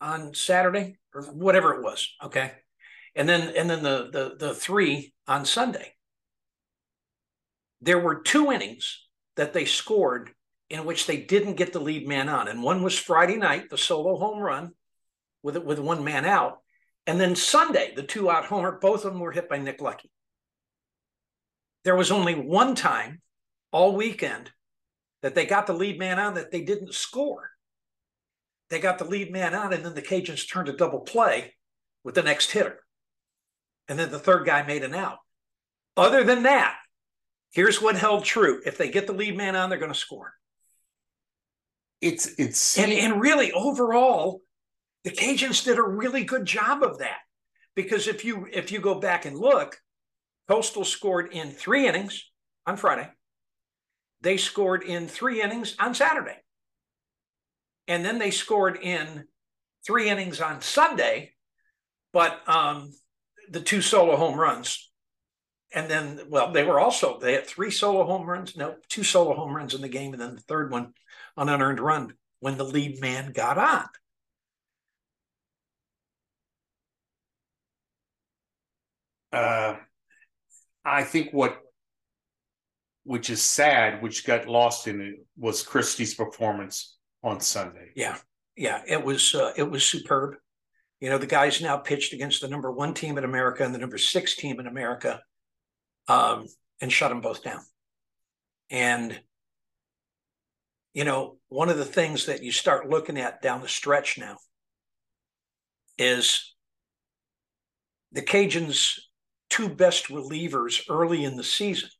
on 0.00 0.34
Saturday 0.34 0.96
or 1.14 1.22
whatever 1.22 1.74
it 1.74 1.82
was. 1.82 2.14
Okay. 2.22 2.52
And 3.14 3.28
then 3.28 3.54
and 3.56 3.68
then 3.68 3.82
the 3.82 4.08
the 4.12 4.36
the 4.38 4.54
three 4.54 5.14
on 5.26 5.44
Sunday. 5.44 5.94
There 7.80 7.98
were 7.98 8.22
two 8.22 8.50
innings 8.52 9.06
that 9.36 9.52
they 9.52 9.64
scored 9.64 10.30
in 10.70 10.84
which 10.84 11.06
they 11.06 11.16
didn't 11.16 11.54
get 11.54 11.72
the 11.72 11.80
lead 11.80 12.06
man 12.06 12.28
on. 12.28 12.48
And 12.48 12.62
one 12.62 12.82
was 12.82 12.98
Friday 12.98 13.36
night, 13.36 13.70
the 13.70 13.78
solo 13.78 14.16
home 14.16 14.38
run 14.38 14.72
with 15.42 15.56
with 15.56 15.78
one 15.78 16.04
man 16.04 16.24
out. 16.24 16.58
And 17.06 17.20
then 17.20 17.34
Sunday, 17.36 17.94
the 17.96 18.02
two 18.02 18.30
out 18.30 18.44
homer, 18.44 18.78
both 18.78 19.04
of 19.04 19.12
them 19.12 19.20
were 19.20 19.32
hit 19.32 19.48
by 19.48 19.58
Nick 19.58 19.80
Lucky. 19.80 20.10
There 21.84 21.96
was 21.96 22.10
only 22.10 22.34
one 22.34 22.74
time 22.74 23.22
all 23.72 23.96
weekend 23.96 24.50
that 25.22 25.34
they 25.34 25.46
got 25.46 25.66
the 25.66 25.72
lead 25.72 25.98
man 25.98 26.18
on 26.18 26.34
that 26.34 26.50
they 26.50 26.60
didn't 26.60 26.94
score 26.94 27.50
they 28.70 28.80
got 28.80 28.98
the 28.98 29.04
lead 29.04 29.32
man 29.32 29.54
out, 29.54 29.72
and 29.72 29.84
then 29.84 29.94
the 29.94 30.02
Cajuns 30.02 30.50
turned 30.50 30.68
a 30.68 30.76
double 30.76 31.00
play 31.00 31.54
with 32.04 32.14
the 32.14 32.22
next 32.22 32.50
hitter. 32.50 32.80
And 33.88 33.98
then 33.98 34.10
the 34.10 34.18
third 34.18 34.44
guy 34.44 34.62
made 34.62 34.84
an 34.84 34.94
out. 34.94 35.18
Other 35.96 36.22
than 36.22 36.42
that, 36.42 36.76
here's 37.52 37.80
what 37.80 37.96
held 37.96 38.24
true. 38.24 38.60
If 38.64 38.76
they 38.76 38.90
get 38.90 39.06
the 39.06 39.14
lead 39.14 39.36
man 39.36 39.56
on, 39.56 39.70
they're 39.70 39.78
going 39.78 39.92
to 39.92 39.98
score. 39.98 40.34
it's 42.00 42.26
it's 42.38 42.78
And, 42.78 42.92
and 42.92 43.20
really, 43.20 43.50
overall, 43.52 44.42
the 45.04 45.10
Cajuns 45.10 45.64
did 45.64 45.78
a 45.78 45.82
really 45.82 46.24
good 46.24 46.44
job 46.44 46.82
of 46.82 46.98
that. 46.98 47.18
Because 47.74 48.08
if 48.08 48.24
you 48.24 48.46
if 48.52 48.70
you 48.70 48.80
go 48.80 49.00
back 49.00 49.24
and 49.24 49.38
look, 49.38 49.80
Coastal 50.48 50.84
scored 50.84 51.32
in 51.32 51.50
three 51.50 51.86
innings 51.86 52.30
on 52.66 52.76
Friday. 52.76 53.08
They 54.20 54.36
scored 54.36 54.82
in 54.82 55.08
three 55.08 55.40
innings 55.40 55.76
on 55.78 55.94
Saturday. 55.94 56.36
And 57.88 58.04
then 58.04 58.18
they 58.18 58.30
scored 58.30 58.78
in 58.80 59.24
three 59.84 60.10
innings 60.10 60.42
on 60.42 60.60
Sunday, 60.60 61.32
but 62.12 62.46
um, 62.46 62.92
the 63.50 63.62
two 63.62 63.80
solo 63.80 64.14
home 64.16 64.38
runs. 64.38 64.90
And 65.74 65.90
then, 65.90 66.20
well, 66.28 66.52
they 66.52 66.64
were 66.64 66.78
also, 66.78 67.18
they 67.18 67.32
had 67.32 67.46
three 67.46 67.70
solo 67.70 68.04
home 68.04 68.26
runs, 68.26 68.56
no, 68.56 68.76
two 68.88 69.02
solo 69.02 69.34
home 69.34 69.56
runs 69.56 69.74
in 69.74 69.80
the 69.80 69.88
game, 69.88 70.12
and 70.12 70.20
then 70.20 70.34
the 70.34 70.42
third 70.42 70.70
one, 70.70 70.92
on 71.36 71.48
an 71.48 71.54
unearned 71.54 71.80
run 71.80 72.12
when 72.40 72.58
the 72.58 72.64
lead 72.64 73.00
man 73.00 73.32
got 73.32 73.58
on. 73.58 73.86
uh, 79.32 79.76
I 80.84 81.04
think 81.04 81.32
what, 81.32 81.58
which 83.04 83.30
is 83.30 83.42
sad, 83.42 84.02
which 84.02 84.26
got 84.26 84.46
lost 84.46 84.88
in 84.88 85.00
it, 85.00 85.14
was 85.36 85.62
Christie's 85.62 86.14
performance 86.14 86.97
on 87.28 87.40
Sunday. 87.40 87.90
Yeah, 87.94 88.16
yeah, 88.56 88.82
it 88.86 89.04
was 89.04 89.34
uh, 89.34 89.52
it 89.56 89.70
was 89.70 89.84
superb. 89.84 90.36
You 91.00 91.10
know, 91.10 91.18
the 91.18 91.26
guys 91.26 91.60
now 91.60 91.76
pitched 91.76 92.12
against 92.12 92.40
the 92.40 92.48
number 92.48 92.72
one 92.72 92.92
team 92.92 93.18
in 93.18 93.24
America 93.24 93.64
and 93.64 93.74
the 93.74 93.78
number 93.78 93.98
six 93.98 94.34
team 94.34 94.58
in 94.58 94.66
America, 94.66 95.20
um, 96.08 96.46
and 96.80 96.92
shut 96.92 97.10
them 97.10 97.20
both 97.20 97.42
down. 97.42 97.60
And 98.70 99.20
you 100.94 101.04
know, 101.04 101.38
one 101.48 101.68
of 101.68 101.78
the 101.78 101.84
things 101.84 102.26
that 102.26 102.42
you 102.42 102.50
start 102.50 102.90
looking 102.90 103.18
at 103.18 103.42
down 103.42 103.62
the 103.62 103.68
stretch 103.68 104.18
now 104.18 104.38
is 105.96 106.54
the 108.12 108.22
Cajuns' 108.22 108.98
two 109.50 109.68
best 109.68 110.08
relievers 110.08 110.82
early 110.88 111.24
in 111.24 111.36
the 111.36 111.44
season, 111.44 111.90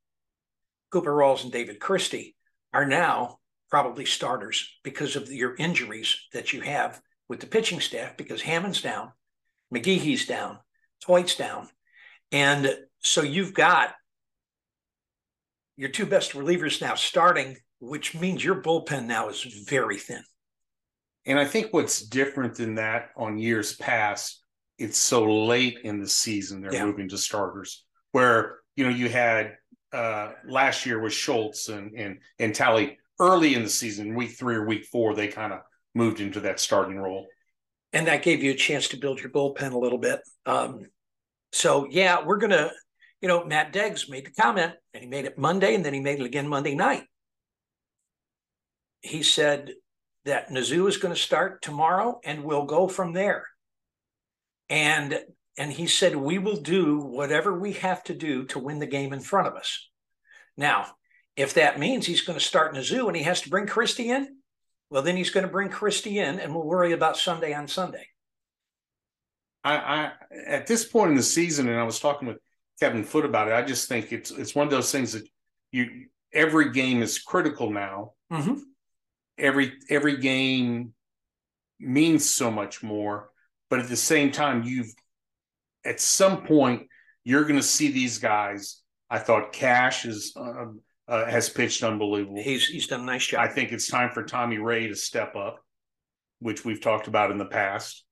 Cooper 0.91 1.12
Rawls 1.12 1.43
and 1.43 1.53
David 1.53 1.81
Christie, 1.81 2.35
are 2.73 2.87
now 2.87 3.38
probably 3.70 4.04
starters 4.04 4.68
because 4.83 5.16
of 5.16 5.31
your 5.31 5.54
injuries 5.57 6.16
that 6.33 6.52
you 6.52 6.61
have 6.62 7.00
with 7.28 7.40
the 7.40 7.46
pitching 7.46 7.81
staff 7.81 8.16
because 8.16 8.40
Hammond's 8.42 8.81
down, 8.83 9.12
McGeehee's 9.74 10.26
down, 10.26 10.59
Toit's 11.04 11.37
down. 11.37 11.68
And 12.33 12.74
so 13.00 13.22
you've 13.22 13.54
got 13.54 13.94
your 15.76 15.88
two 15.90 16.07
best 16.07 16.33
relievers 16.33 16.81
now 16.81 16.94
starting, 16.94 17.57
which 17.81 18.14
means 18.18 18.42
your 18.44 18.61
bullpen 18.62 19.07
now 19.07 19.28
is 19.28 19.42
very 19.42 19.98
thin. 19.98 20.22
And 21.26 21.38
I 21.38 21.44
think 21.44 21.72
what's 21.72 22.00
different 22.02 22.54
than 22.54 22.76
that 22.76 23.11
on 23.16 23.38
years 23.38 23.76
past, 23.76 24.42
it's 24.78 24.98
so 24.98 25.24
late 25.44 25.78
in 25.85 26.00
the 26.00 26.09
season 26.09 26.61
they're 26.61 26.72
Yeah. 26.72 26.87
moving 26.87 27.09
to 27.11 27.18
starters. 27.18 27.85
Where 28.12 28.61
you 28.76 28.85
know 28.85 28.90
you 28.90 29.09
had 29.09 29.57
uh 29.92 30.33
last 30.46 30.87
year 30.87 30.98
with 31.00 31.12
Schultz 31.12 31.68
and 31.68 31.92
and 31.94 32.20
and 32.38 32.54
Tally 32.54 32.98
early 33.20 33.54
in 33.54 33.62
the 33.62 33.70
season, 33.70 34.14
week 34.14 34.33
three 34.38 34.57
or 34.57 34.66
week 34.66 34.87
four, 34.87 35.14
they 35.14 35.28
kind 35.28 35.52
of 35.52 35.61
moved 35.94 36.20
into 36.20 36.40
that 36.40 36.61
starting 36.61 36.98
role. 36.98 37.26
and 37.92 38.07
that 38.07 38.22
gave 38.22 38.42
you 38.42 38.50
a 38.52 38.54
chance 38.54 38.88
to 38.88 38.96
build 38.98 39.20
your 39.20 39.31
bullpen 39.31 39.72
a 39.72 39.78
little 39.78 39.98
bit. 39.98 40.20
Um, 40.46 40.87
so 41.52 41.87
yeah, 41.90 42.24
we're 42.24 42.37
gonna, 42.38 42.70
you 43.20 43.28
know, 43.28 43.44
Matt 43.44 43.72
Deggs 43.72 44.09
made 44.09 44.26
the 44.26 44.31
comment, 44.31 44.74
and 44.94 45.02
he 45.02 45.09
made 45.09 45.24
it 45.24 45.38
Monday, 45.38 45.74
and 45.74 45.85
then 45.85 45.94
he 45.94 46.00
made 46.00 46.20
it 46.20 46.26
again 46.26 46.48
Monday 46.48 46.74
night. 46.74 47.04
He 49.00 49.22
said 49.22 49.74
that 50.24 50.50
Nezuh 50.50 50.88
is 50.88 50.98
going 50.98 51.14
to 51.14 51.20
start 51.20 51.62
tomorrow 51.62 52.20
and 52.24 52.44
we'll 52.44 52.66
go 52.66 52.88
from 52.88 53.12
there. 53.12 53.46
And 54.68 55.18
and 55.57 55.72
he 55.72 55.87
said 55.87 56.14
we 56.16 56.38
will 56.38 56.61
do 56.61 56.98
whatever 56.98 57.59
we 57.59 57.72
have 57.74 58.04
to 58.04 58.14
do 58.14 58.44
to 58.46 58.59
win 58.59 58.78
the 58.78 58.87
game 58.87 59.12
in 59.12 59.20
front 59.20 59.48
of 59.48 59.54
us. 59.54 59.88
Now, 60.57 60.87
if 61.38 61.55
that 61.55 61.79
means 61.79 62.05
he's 62.05 62.22
going 62.22 62.38
to 62.38 62.44
start 62.44 62.74
in 62.74 62.81
a 62.81 62.83
zoo 62.83 63.07
and 63.07 63.16
he 63.16 63.22
has 63.22 63.40
to 63.42 63.48
bring 63.48 63.68
Christie 63.68 64.11
in, 64.11 64.38
well, 64.90 65.03
then 65.03 65.16
he's 65.16 65.31
going 65.31 65.46
to 65.46 65.53
bring 65.53 65.68
Christie 65.68 66.18
in, 66.18 66.40
and 66.40 66.53
we'll 66.53 66.64
worry 66.64 66.92
about 66.92 67.16
Sunday 67.16 67.55
on 67.55 67.68
Sunday. 67.68 68.09
I, 69.62 69.77
I 69.77 70.12
at 70.46 70.66
this 70.66 70.85
point 70.85 71.11
in 71.11 71.16
the 71.16 71.22
season, 71.22 71.68
and 71.68 71.79
I 71.79 71.85
was 71.85 72.01
talking 72.01 72.27
with 72.27 72.38
Kevin 72.81 73.05
Foote 73.05 73.24
about 73.24 73.46
it. 73.46 73.55
I 73.55 73.62
just 73.62 73.88
think 73.88 74.12
it's 74.12 74.33
it's 74.33 74.55
one 74.55 74.66
of 74.66 74.72
those 74.72 74.90
things 74.90 75.12
that 75.12 75.29
you 75.70 76.07
every 76.33 76.72
game 76.72 77.03
is 77.03 77.20
critical 77.20 77.70
now. 77.70 78.14
Mm-hmm. 78.33 78.55
Every 79.38 79.74
every 79.88 80.16
game 80.16 80.94
means 81.79 82.29
so 82.29 82.51
much 82.51 82.83
more, 82.83 83.31
but 83.70 83.79
at 83.79 83.88
the 83.88 83.96
same 83.96 84.33
time, 84.33 84.64
you've 84.64 84.92
at 85.85 86.01
some 86.01 86.44
point 86.44 86.88
you're 87.22 87.44
going 87.44 87.61
to 87.61 87.62
see 87.62 87.92
these 87.92 88.18
guys. 88.18 88.81
I 89.09 89.18
thought 89.18 89.53
Cash 89.53 90.05
is 90.05 90.33
uh, 90.35 90.66
uh, 91.09 91.25
has 91.25 91.49
pitched 91.49 91.83
unbelievable. 91.83 92.40
He's 92.42 92.66
he's 92.66 92.87
done 92.87 93.01
a 93.01 93.05
nice 93.05 93.27
job. 93.27 93.40
I 93.40 93.49
think 93.49 93.73
it's 93.73 93.88
time 93.88 94.11
for 94.11 94.23
Tommy 94.23 94.59
Ray 94.59 94.88
to 94.88 94.94
step 94.94 95.35
up, 95.37 95.61
which 96.40 96.64
we've 96.64 96.81
talked 96.81 97.09
about 97.09 97.31
in 97.31 97.38
the 97.38 97.47
past. 97.47 98.05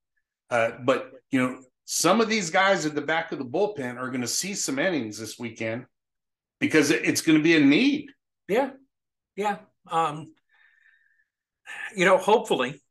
Uh, 0.49 0.71
but 0.83 1.11
you 1.29 1.39
know, 1.41 1.61
some 1.85 2.21
of 2.21 2.29
these 2.29 2.49
guys 2.49 2.85
at 2.85 2.95
the 2.95 3.01
back 3.01 3.31
of 3.31 3.37
the 3.37 3.45
bullpen 3.45 3.97
are 3.97 4.09
going 4.09 4.21
to 4.21 4.27
see 4.27 4.53
some 4.53 4.79
innings 4.79 5.19
this 5.19 5.37
weekend 5.37 5.85
because 6.59 6.89
it's 6.89 7.21
going 7.21 7.37
to 7.37 7.43
be 7.43 7.55
a 7.55 7.59
need. 7.59 8.09
Yeah, 8.47 8.71
yeah. 9.35 9.59
Um, 9.89 10.33
you 11.95 12.05
know, 12.05 12.17
hopefully, 12.17 12.81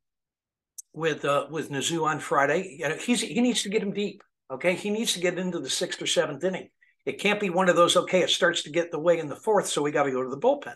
with 0.93 1.25
uh, 1.25 1.47
with 1.51 1.71
Nezuh 1.71 2.05
on 2.05 2.21
Friday, 2.21 2.77
you 2.79 2.89
know, 2.89 2.97
he's 2.97 3.23
he 3.23 3.41
needs 3.41 3.63
to 3.65 3.71
get 3.71 3.83
him 3.83 3.93
deep. 3.93 4.23
Okay, 4.53 4.75
he 4.75 4.91
needs 4.91 5.15
to 5.15 5.21
get 5.21 5.39
into 5.39 5.59
the 5.59 5.71
sixth 5.71 6.01
or 6.01 6.07
seventh 6.07 6.45
inning. 6.45 6.69
It 7.07 7.21
can't 7.21 7.41
be 7.41 7.51
one 7.51 7.69
of 7.69 7.77
those, 7.77 7.97
okay, 7.97 8.21
it 8.21 8.31
starts 8.31 8.65
to 8.65 8.71
get 8.71 8.91
the 8.91 8.99
way 8.99 9.21
in 9.21 9.29
the 9.29 9.37
fourth, 9.37 9.69
so 9.69 9.81
we 9.81 9.93
got 9.93 10.03
to 10.03 10.11
go 10.11 10.25
to 10.25 10.29
the 10.29 10.37
bullpen. 10.37 10.75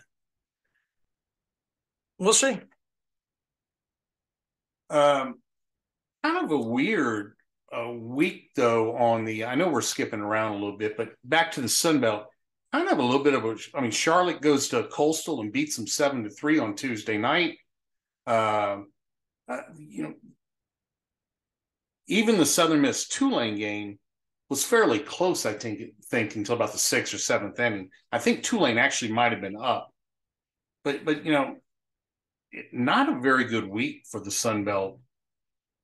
We'll 2.17 2.33
see. 2.33 2.57
Um, 4.89 5.41
kind 6.23 6.45
of 6.45 6.51
a 6.51 6.57
weird 6.57 7.33
uh, 7.75 7.91
week, 7.91 8.51
though, 8.55 8.95
on 8.95 9.25
the, 9.25 9.45
I 9.45 9.55
know 9.55 9.67
we're 9.67 9.81
skipping 9.81 10.21
around 10.21 10.53
a 10.53 10.55
little 10.55 10.77
bit, 10.77 10.95
but 10.95 11.09
back 11.25 11.51
to 11.53 11.61
the 11.61 11.69
Sun 11.69 11.99
Belt, 11.99 12.27
kind 12.71 12.87
of 12.87 12.97
a 12.97 13.03
little 13.03 13.23
bit 13.23 13.33
of 13.33 13.43
a, 13.43 13.57
I 13.75 13.81
mean, 13.81 13.91
Charlotte 13.91 14.41
goes 14.41 14.69
to 14.69 14.83
Coastal 14.83 15.41
and 15.41 15.51
beats 15.51 15.75
them 15.75 15.87
seven 15.87 16.23
to 16.23 16.29
three 16.29 16.59
on 16.59 16.75
Tuesday 16.75 17.17
night. 17.17 17.57
Uh, 18.25 18.81
uh, 19.49 19.61
you 19.77 20.03
know, 20.03 20.13
even 22.07 22.37
the 22.37 22.45
Southern 22.45 22.81
Miss 22.81 23.07
Tulane 23.07 23.57
game 23.57 23.99
was 24.51 24.65
fairly 24.65 24.99
close, 24.99 25.45
I 25.45 25.53
think, 25.53 25.81
think 26.09 26.35
until 26.35 26.55
about 26.55 26.73
the 26.73 26.77
sixth 26.77 27.13
or 27.13 27.17
seventh 27.17 27.57
inning. 27.57 27.89
I 28.11 28.19
think 28.19 28.43
Tulane 28.43 28.77
actually 28.77 29.13
might 29.13 29.31
have 29.31 29.39
been 29.39 29.55
up, 29.55 29.89
but 30.83 31.05
but 31.05 31.25
you 31.25 31.31
know, 31.31 31.55
not 32.73 33.07
a 33.07 33.21
very 33.21 33.45
good 33.45 33.65
week 33.65 34.03
for 34.11 34.19
the 34.19 34.29
Sun 34.29 34.65
Belt 34.65 34.99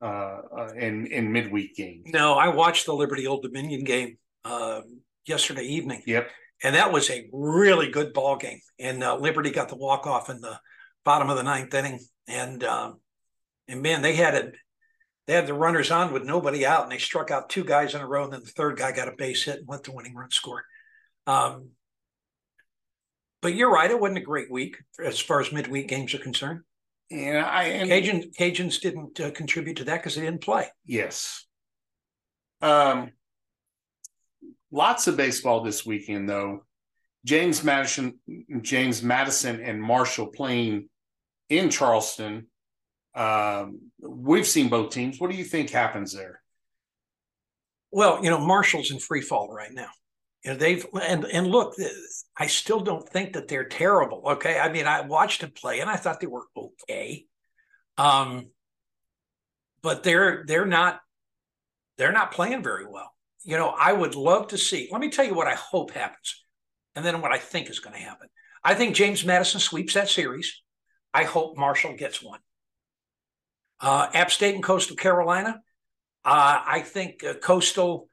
uh, 0.02 0.06
uh, 0.06 0.74
in 0.76 1.08
in 1.08 1.32
midweek 1.32 1.78
games. 1.78 2.10
No, 2.12 2.34
I 2.34 2.50
watched 2.50 2.88
the 2.88 2.94
Liberty 2.94 3.26
Old 3.26 3.42
Dominion 3.42 3.86
game 3.86 4.18
uh, 4.44 4.82
yesterday 5.26 5.64
evening. 5.64 6.04
Yep, 6.06 6.30
and 6.62 6.76
that 6.76 6.92
was 6.92 7.10
a 7.10 7.30
really 7.32 7.90
good 7.90 8.12
ball 8.12 8.36
game. 8.36 8.60
And 8.80 9.02
uh, 9.02 9.16
Liberty 9.16 9.50
got 9.50 9.70
the 9.70 9.78
walk 9.78 10.06
off 10.06 10.30
in 10.30 10.42
the 10.42 10.60
bottom 11.06 11.30
of 11.30 11.38
the 11.38 11.44
ninth 11.44 11.74
inning, 11.74 12.02
and 12.28 12.62
um, 12.66 13.00
and 13.70 13.82
man, 13.82 14.02
they 14.02 14.16
had 14.16 14.36
it 14.36 14.56
they 15.28 15.34
had 15.34 15.46
the 15.46 15.54
runners 15.54 15.92
on 15.92 16.14
with 16.14 16.24
nobody 16.24 16.66
out, 16.66 16.84
and 16.84 16.92
they 16.92 16.98
struck 16.98 17.32
out 17.32 17.50
two 17.50 17.66
guys 17.66 17.94
in 17.94 18.02
a 18.02 18.08
row, 18.08 18.24
and 18.24 18.34
then 18.34 18.42
the 18.44 18.48
third 18.48 18.78
guy 18.78 18.94
got 18.94 19.10
a 19.10 19.16
base 19.18 19.44
hit 19.44 19.60
and 19.60 19.68
went 19.68 19.84
the 19.84 19.92
winning 19.92 20.16
run 20.16 20.32
score. 20.32 20.64
Um, 21.28 21.72
but 23.42 23.54
you're 23.54 23.72
right; 23.72 23.92
it 23.92 24.00
wasn't 24.00 24.20
a 24.20 24.22
great 24.22 24.50
week 24.50 24.78
as 25.04 25.20
far 25.20 25.42
as 25.42 25.52
midweek 25.52 25.90
games 25.90 26.14
are 26.14 26.20
concerned. 26.20 26.62
Yeah, 27.10 27.46
I 27.46 27.64
and, 27.66 27.90
Cajun 27.90 28.32
Cajuns 28.38 28.80
didn't 28.80 29.20
uh, 29.20 29.32
contribute 29.32 29.78
to 29.78 29.84
that 29.86 29.98
because 29.98 30.16
they 30.16 30.22
didn't 30.22 30.42
play. 30.42 30.68
Yes. 30.86 31.46
Um, 32.62 33.12
lots 34.72 35.08
of 35.08 35.18
baseball 35.18 35.62
this 35.62 35.86
weekend, 35.86 36.30
though. 36.30 36.66
James 37.26 37.64
Madison, 37.64 38.20
James 38.62 39.04
Madison, 39.04 39.62
and 39.62 39.82
Marshall 39.82 40.28
playing 40.28 40.88
in 41.50 41.70
Charleston 41.70 42.48
um, 43.18 43.80
we've 44.00 44.46
seen 44.46 44.70
both 44.70 44.92
teams. 44.92 45.20
What 45.20 45.32
do 45.32 45.38
you 45.38 45.44
think 45.44 45.72
happens 45.72 46.14
there? 46.14 46.42
Well, 47.92 48.24
you 48.24 48.30
know, 48.30 48.40
Marshall's 48.40 48.92
in 48.92 49.00
free 49.00 49.22
fall 49.22 49.52
right 49.52 49.74
now. 49.74 49.90
You 50.46 50.52
know, 50.52 50.58
they've 50.58 50.86
and 51.02 51.26
and 51.26 51.48
look, 51.48 51.76
I 52.38 52.48
still 52.48 52.80
don't 52.80 53.08
think 53.10 53.34
that 53.34 53.48
they're 53.48 53.68
terrible. 53.68 54.22
Okay, 54.34 54.60
I 54.60 54.72
mean, 54.72 54.86
I 54.86 55.02
watched 55.02 55.42
them 55.42 55.52
play 55.52 55.80
and 55.80 55.90
I 55.90 55.96
thought 55.96 56.20
they 56.20 56.28
were 56.28 56.46
okay. 56.56 57.26
Um, 57.98 58.52
but 59.82 60.04
they're 60.04 60.44
they're 60.46 60.66
not 60.68 61.00
they're 61.98 62.12
not 62.12 62.32
playing 62.32 62.62
very 62.62 62.86
well. 62.86 63.12
You 63.44 63.58
know, 63.58 63.70
I 63.70 63.94
would 63.94 64.14
love 64.14 64.50
to 64.50 64.58
see. 64.58 64.90
Let 64.92 65.02
me 65.02 65.10
tell 65.10 65.26
you 65.26 65.34
what 65.34 65.48
I 65.48 65.56
hope 65.56 65.92
happens, 65.92 66.44
and 66.96 67.04
then 67.04 67.22
what 67.22 67.32
I 67.32 67.40
think 67.40 67.70
is 67.70 67.80
going 67.80 67.96
to 67.96 68.02
happen. 68.02 68.28
I 68.64 68.76
think 68.76 68.96
James 68.96 69.26
Madison 69.26 69.60
sweeps 69.60 69.96
that 69.96 70.10
series. 70.10 70.62
I 71.14 71.24
hope 71.24 71.58
Marshall 71.58 71.96
gets 71.96 72.22
one. 72.22 72.40
Uh, 73.80 74.08
App 74.14 74.32
State 74.32 74.56
and 74.56 74.64
Coastal 74.64 74.96
Carolina. 74.96 75.62
Uh, 76.26 76.62
I 76.66 76.82
think 76.82 77.24
uh, 77.24 77.36
Coastal 77.36 78.10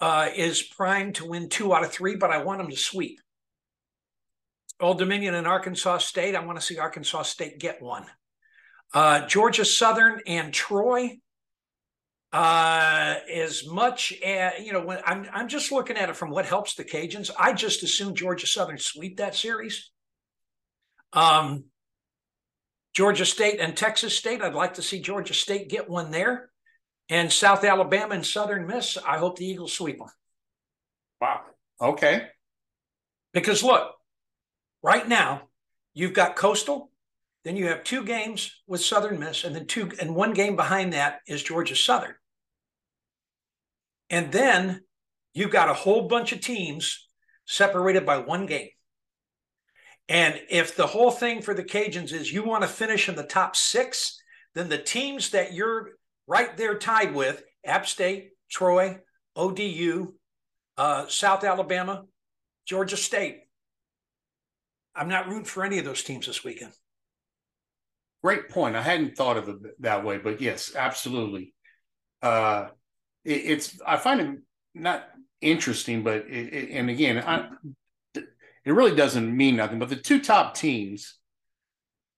uh, 0.00 0.28
is 0.34 0.62
primed 0.62 1.16
to 1.16 1.26
win 1.26 1.48
two 1.48 1.74
out 1.74 1.84
of 1.84 1.92
three, 1.92 2.16
but 2.16 2.30
I 2.30 2.42
want 2.42 2.58
them 2.58 2.70
to 2.70 2.76
sweep. 2.76 3.20
Old 4.80 4.98
Dominion 4.98 5.34
and 5.34 5.46
Arkansas 5.46 5.98
State. 5.98 6.34
I 6.34 6.44
want 6.44 6.58
to 6.58 6.64
see 6.64 6.78
Arkansas 6.78 7.22
State 7.22 7.58
get 7.58 7.80
one. 7.80 8.06
Uh, 8.92 9.26
Georgia 9.26 9.64
Southern 9.64 10.20
and 10.26 10.52
Troy. 10.52 11.18
Uh, 12.32 13.14
as 13.32 13.66
much 13.66 14.12
as 14.22 14.54
you 14.60 14.72
know, 14.72 14.84
when 14.84 14.98
I'm 15.06 15.26
I'm 15.32 15.48
just 15.48 15.72
looking 15.72 15.96
at 15.96 16.10
it 16.10 16.16
from 16.16 16.30
what 16.30 16.44
helps 16.44 16.74
the 16.74 16.84
Cajuns. 16.84 17.30
I 17.38 17.52
just 17.54 17.82
assume 17.82 18.14
Georgia 18.14 18.46
Southern 18.46 18.78
sweep 18.78 19.18
that 19.18 19.34
series. 19.34 19.90
Um, 21.12 21.64
Georgia 22.96 23.26
State 23.26 23.60
and 23.60 23.76
Texas 23.76 24.16
State. 24.16 24.40
I'd 24.40 24.54
like 24.54 24.72
to 24.74 24.82
see 24.82 25.00
Georgia 25.00 25.34
State 25.34 25.68
get 25.68 25.86
one 25.86 26.10
there. 26.10 26.48
And 27.10 27.30
South 27.30 27.62
Alabama 27.62 28.14
and 28.14 28.24
Southern 28.24 28.66
Miss, 28.66 28.96
I 28.96 29.18
hope 29.18 29.36
the 29.36 29.44
Eagles 29.44 29.74
sweep 29.74 29.98
them. 29.98 30.08
Wow. 31.20 31.42
Okay. 31.78 32.28
Because 33.34 33.62
look, 33.62 33.92
right 34.82 35.06
now, 35.06 35.42
you've 35.92 36.14
got 36.14 36.36
Coastal, 36.36 36.90
then 37.44 37.54
you 37.54 37.66
have 37.66 37.84
two 37.84 38.02
games 38.02 38.62
with 38.66 38.80
Southern 38.80 39.18
Miss, 39.20 39.44
and 39.44 39.54
then 39.54 39.66
two 39.66 39.90
and 40.00 40.16
one 40.16 40.32
game 40.32 40.56
behind 40.56 40.94
that 40.94 41.20
is 41.28 41.42
Georgia 41.42 41.76
Southern. 41.76 42.14
And 44.08 44.32
then 44.32 44.80
you've 45.34 45.50
got 45.50 45.68
a 45.68 45.74
whole 45.74 46.08
bunch 46.08 46.32
of 46.32 46.40
teams 46.40 47.06
separated 47.44 48.06
by 48.06 48.16
one 48.16 48.46
game. 48.46 48.70
And 50.08 50.40
if 50.48 50.76
the 50.76 50.86
whole 50.86 51.10
thing 51.10 51.42
for 51.42 51.52
the 51.52 51.64
Cajuns 51.64 52.12
is 52.12 52.32
you 52.32 52.44
want 52.44 52.62
to 52.62 52.68
finish 52.68 53.08
in 53.08 53.16
the 53.16 53.24
top 53.24 53.56
six, 53.56 54.20
then 54.54 54.68
the 54.68 54.78
teams 54.78 55.30
that 55.30 55.52
you're 55.52 55.90
right 56.26 56.56
there 56.56 56.78
tied 56.78 57.14
with 57.14 57.42
App 57.64 57.86
State, 57.86 58.30
Troy, 58.50 58.98
ODU, 59.34 60.14
uh, 60.78 61.06
South 61.08 61.44
Alabama, 61.44 62.04
Georgia 62.66 62.96
State. 62.96 63.40
I'm 64.94 65.08
not 65.08 65.28
rooting 65.28 65.44
for 65.44 65.64
any 65.64 65.78
of 65.78 65.84
those 65.84 66.02
teams 66.02 66.26
this 66.26 66.44
weekend. 66.44 66.72
Great 68.22 68.48
point. 68.48 68.76
I 68.76 68.82
hadn't 68.82 69.16
thought 69.16 69.36
of 69.36 69.48
it 69.48 69.56
that 69.80 70.04
way, 70.04 70.18
but 70.18 70.40
yes, 70.40 70.72
absolutely. 70.74 71.52
Uh, 72.22 72.68
it, 73.24 73.42
it's 73.44 73.80
I 73.86 73.96
find 73.96 74.20
it 74.20 74.38
not 74.74 75.04
interesting, 75.40 76.02
but 76.02 76.26
it, 76.28 76.52
it, 76.52 76.70
and 76.70 76.88
again, 76.88 77.18
I, 77.18 77.48
it 78.66 78.72
really 78.72 78.94
doesn't 78.94 79.34
mean 79.34 79.56
nothing. 79.56 79.78
But 79.78 79.88
the 79.88 79.96
two 79.96 80.20
top 80.20 80.54
teams, 80.54 81.14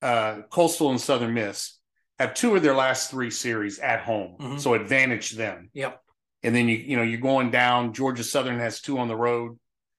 uh, 0.02 0.40
Coastal 0.50 0.90
and 0.90 1.00
Southern 1.00 1.34
Miss, 1.34 1.78
have 2.18 2.34
two 2.34 2.56
of 2.56 2.62
their 2.62 2.74
last 2.74 3.10
three 3.10 3.30
series 3.30 3.78
at 3.78 4.00
home, 4.00 4.36
mm-hmm. 4.40 4.58
so 4.58 4.74
advantage 4.74 5.32
them. 5.32 5.70
Yep. 5.74 6.00
And 6.42 6.54
then 6.54 6.68
you 6.68 6.76
you 6.76 6.96
know 6.96 7.02
you're 7.02 7.20
going 7.20 7.50
down. 7.50 7.92
Georgia 7.92 8.24
Southern 8.24 8.58
has 8.58 8.80
two 8.80 8.98
on 8.98 9.08
the 9.08 9.16
road, 9.16 9.58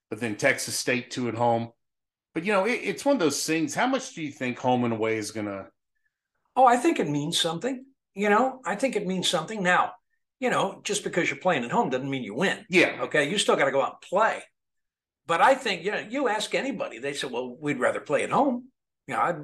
but 0.10 0.20
then 0.20 0.36
Texas 0.36 0.76
State 0.76 1.12
two 1.12 1.30
at 1.30 1.36
home. 1.36 1.70
But 2.34 2.46
you 2.46 2.52
know 2.52 2.66
it, 2.66 2.80
it's 2.84 3.06
one 3.06 3.16
of 3.16 3.20
those 3.20 3.46
things. 3.46 3.76
How 3.76 3.88
much 3.88 4.16
do 4.16 4.24
you 4.24 4.32
think 4.32 4.58
home 4.58 4.84
and 4.84 4.94
away 4.94 5.18
is 5.18 5.32
gonna? 5.32 5.68
Oh, 6.56 6.66
I 6.66 6.78
think 6.78 7.00
it 7.00 7.08
means 7.08 7.40
something. 7.40 7.86
You 8.16 8.30
know, 8.30 8.60
I 8.66 8.76
think 8.76 8.96
it 8.96 9.06
means 9.06 9.28
something. 9.28 9.62
Now, 9.62 9.94
you 10.40 10.50
know, 10.50 10.82
just 10.84 11.04
because 11.04 11.30
you're 11.30 11.40
playing 11.40 11.64
at 11.64 11.72
home 11.72 11.90
doesn't 11.90 12.10
mean 12.10 12.24
you 12.24 12.34
win. 12.34 12.66
Yeah. 12.70 12.98
Okay. 13.02 13.30
You 13.30 13.38
still 13.38 13.56
got 13.56 13.66
to 13.66 13.72
go 13.72 13.82
out 13.82 14.00
and 14.02 14.10
play. 14.10 14.42
But 15.30 15.42
I 15.42 15.54
think, 15.54 15.86
you 15.86 15.92
know, 15.92 16.00
you 16.00 16.28
ask 16.28 16.56
anybody, 16.56 16.98
they 16.98 17.14
say, 17.14 17.28
well, 17.28 17.56
we'd 17.62 17.80
rather 17.80 18.00
play 18.00 18.24
at 18.24 18.32
home. 18.32 18.70
You 19.06 19.14
know, 19.14 19.22
I'd, 19.22 19.36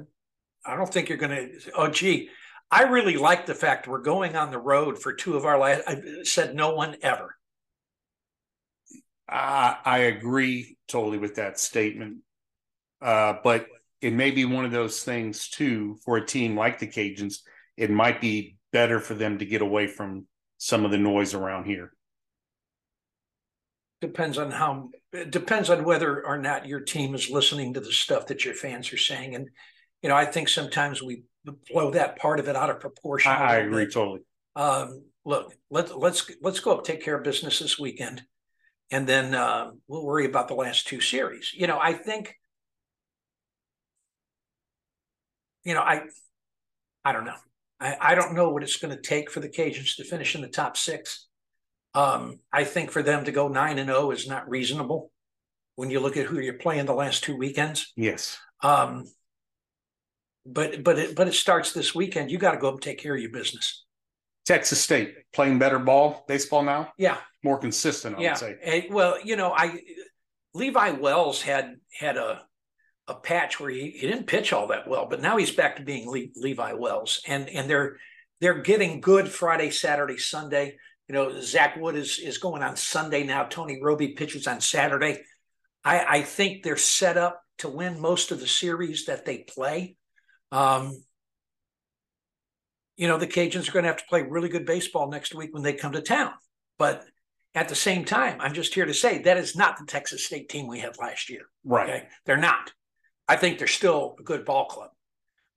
I 0.66 0.74
don't 0.74 0.92
think 0.92 1.08
you're 1.08 1.16
going 1.16 1.30
to. 1.30 1.70
Oh, 1.76 1.86
gee, 1.88 2.28
I 2.72 2.82
really 2.82 3.16
like 3.16 3.46
the 3.46 3.54
fact 3.54 3.86
we're 3.86 4.00
going 4.00 4.34
on 4.34 4.50
the 4.50 4.58
road 4.58 5.00
for 5.00 5.12
two 5.12 5.36
of 5.36 5.44
our 5.44 5.56
last. 5.56 5.82
I 5.86 6.24
said 6.24 6.56
no 6.56 6.74
one 6.74 6.96
ever. 7.02 7.36
I, 9.28 9.76
I 9.84 9.98
agree 9.98 10.76
totally 10.88 11.18
with 11.18 11.36
that 11.36 11.60
statement. 11.60 12.16
Uh, 13.00 13.34
but 13.44 13.66
it 14.00 14.12
may 14.12 14.32
be 14.32 14.44
one 14.44 14.64
of 14.64 14.72
those 14.72 15.04
things 15.04 15.48
too 15.48 15.98
for 16.04 16.16
a 16.16 16.26
team 16.26 16.56
like 16.56 16.80
the 16.80 16.88
Cajuns. 16.88 17.42
It 17.76 17.90
might 17.90 18.20
be 18.20 18.56
better 18.72 18.98
for 18.98 19.14
them 19.14 19.38
to 19.38 19.46
get 19.46 19.62
away 19.62 19.86
from 19.86 20.26
some 20.58 20.84
of 20.84 20.90
the 20.90 20.98
noise 20.98 21.32
around 21.32 21.66
here. 21.66 21.92
Depends 24.00 24.38
on 24.38 24.50
how. 24.50 24.90
It 25.12 25.30
depends 25.30 25.70
on 25.70 25.84
whether 25.84 26.24
or 26.24 26.38
not 26.38 26.66
your 26.66 26.80
team 26.80 27.14
is 27.14 27.30
listening 27.30 27.74
to 27.74 27.80
the 27.80 27.92
stuff 27.92 28.26
that 28.26 28.44
your 28.44 28.54
fans 28.54 28.92
are 28.92 28.98
saying, 28.98 29.34
and 29.34 29.48
you 30.02 30.08
know, 30.08 30.16
I 30.16 30.26
think 30.26 30.48
sometimes 30.48 31.02
we 31.02 31.22
blow 31.70 31.90
that 31.92 32.18
part 32.18 32.38
of 32.40 32.48
it 32.48 32.56
out 32.56 32.70
of 32.70 32.80
proportion. 32.80 33.32
I, 33.32 33.54
I 33.54 33.56
agree 33.56 33.86
totally. 33.86 34.20
Um, 34.54 35.04
look, 35.24 35.54
let's 35.70 35.92
let's 35.92 36.30
let's 36.42 36.60
go 36.60 36.72
up, 36.72 36.84
take 36.84 37.02
care 37.02 37.16
of 37.16 37.24
business 37.24 37.58
this 37.58 37.78
weekend, 37.78 38.22
and 38.90 39.06
then 39.06 39.34
uh, 39.34 39.70
we'll 39.88 40.04
worry 40.04 40.26
about 40.26 40.48
the 40.48 40.54
last 40.54 40.86
two 40.86 41.00
series. 41.00 41.52
You 41.54 41.66
know, 41.66 41.78
I 41.80 41.94
think 41.94 42.34
you 45.64 45.74
know, 45.74 45.82
I 45.82 46.02
I 47.04 47.12
don't 47.12 47.24
know. 47.24 47.36
I, 47.80 47.96
I 48.00 48.14
don't 48.14 48.34
know 48.34 48.50
what 48.50 48.62
it's 48.62 48.76
going 48.76 48.94
to 48.94 49.02
take 49.02 49.30
for 49.30 49.40
the 49.40 49.48
Cajuns 49.48 49.96
to 49.96 50.04
finish 50.04 50.34
in 50.34 50.40
the 50.40 50.48
top 50.48 50.76
six. 50.76 51.25
Um, 51.96 52.40
I 52.52 52.64
think 52.64 52.90
for 52.90 53.02
them 53.02 53.24
to 53.24 53.32
go 53.32 53.48
nine 53.48 53.78
and 53.78 53.88
zero 53.88 54.08
oh 54.08 54.10
is 54.10 54.28
not 54.28 54.48
reasonable 54.50 55.10
when 55.76 55.90
you 55.90 55.98
look 56.00 56.18
at 56.18 56.26
who 56.26 56.38
you're 56.38 56.54
playing 56.54 56.84
the 56.84 56.94
last 56.94 57.24
two 57.24 57.36
weekends. 57.36 57.92
Yes. 57.96 58.38
Um, 58.62 59.04
but 60.44 60.84
but 60.84 60.98
it 60.98 61.16
but 61.16 61.26
it 61.26 61.34
starts 61.34 61.72
this 61.72 61.94
weekend. 61.94 62.30
You 62.30 62.38
got 62.38 62.52
to 62.52 62.58
go 62.58 62.68
up 62.68 62.74
and 62.74 62.82
take 62.82 62.98
care 62.98 63.14
of 63.14 63.20
your 63.20 63.32
business. 63.32 63.84
Texas 64.44 64.80
State 64.80 65.14
playing 65.32 65.58
better 65.58 65.78
ball, 65.78 66.24
baseball 66.28 66.62
now. 66.62 66.92
Yeah, 66.98 67.16
more 67.42 67.58
consistent. 67.58 68.18
I 68.18 68.20
yeah. 68.20 68.30
would 68.32 68.38
say. 68.38 68.56
And, 68.62 68.94
well, 68.94 69.16
you 69.24 69.36
know, 69.36 69.52
I 69.56 69.80
Levi 70.54 70.90
Wells 70.90 71.40
had 71.40 71.76
had 71.98 72.18
a 72.18 72.42
a 73.08 73.14
patch 73.14 73.58
where 73.58 73.70
he, 73.70 73.90
he 73.90 74.06
didn't 74.06 74.26
pitch 74.26 74.52
all 74.52 74.66
that 74.68 74.86
well, 74.86 75.06
but 75.08 75.22
now 75.22 75.36
he's 75.36 75.50
back 75.50 75.76
to 75.76 75.82
being 75.82 76.08
Le- 76.10 76.32
Levi 76.36 76.74
Wells, 76.74 77.22
and 77.26 77.48
and 77.48 77.70
they're 77.70 77.96
they're 78.40 78.60
getting 78.60 79.00
good 79.00 79.28
Friday, 79.28 79.70
Saturday, 79.70 80.18
Sunday. 80.18 80.76
You 81.08 81.14
know, 81.14 81.40
Zach 81.40 81.76
Wood 81.76 81.96
is 81.96 82.18
is 82.18 82.38
going 82.38 82.62
on 82.62 82.76
Sunday 82.76 83.24
now. 83.24 83.44
Tony 83.44 83.80
Roby 83.80 84.08
pitches 84.08 84.46
on 84.46 84.60
Saturday. 84.60 85.20
I, 85.84 86.18
I 86.18 86.22
think 86.22 86.62
they're 86.62 86.76
set 86.76 87.16
up 87.16 87.40
to 87.58 87.68
win 87.68 88.00
most 88.00 88.32
of 88.32 88.40
the 88.40 88.46
series 88.46 89.06
that 89.06 89.24
they 89.24 89.38
play. 89.38 89.96
Um, 90.50 91.02
you 92.96 93.06
know, 93.08 93.18
the 93.18 93.26
Cajuns 93.26 93.68
are 93.68 93.72
going 93.72 93.84
to 93.84 93.90
have 93.90 93.98
to 93.98 94.06
play 94.08 94.22
really 94.22 94.48
good 94.48 94.66
baseball 94.66 95.08
next 95.08 95.34
week 95.34 95.52
when 95.52 95.62
they 95.62 95.74
come 95.74 95.92
to 95.92 96.00
town. 96.00 96.32
But 96.78 97.04
at 97.54 97.68
the 97.68 97.74
same 97.74 98.04
time, 98.04 98.40
I'm 98.40 98.54
just 98.54 98.74
here 98.74 98.86
to 98.86 98.94
say 98.94 99.22
that 99.22 99.36
is 99.36 99.56
not 99.56 99.78
the 99.78 99.86
Texas 99.86 100.26
State 100.26 100.48
team 100.48 100.66
we 100.66 100.80
had 100.80 100.98
last 100.98 101.30
year. 101.30 101.42
Right. 101.64 101.88
Okay? 101.88 102.08
They're 102.24 102.36
not. 102.36 102.72
I 103.28 103.36
think 103.36 103.58
they're 103.58 103.66
still 103.68 104.16
a 104.18 104.22
good 104.22 104.44
ball 104.44 104.66
club. 104.66 104.90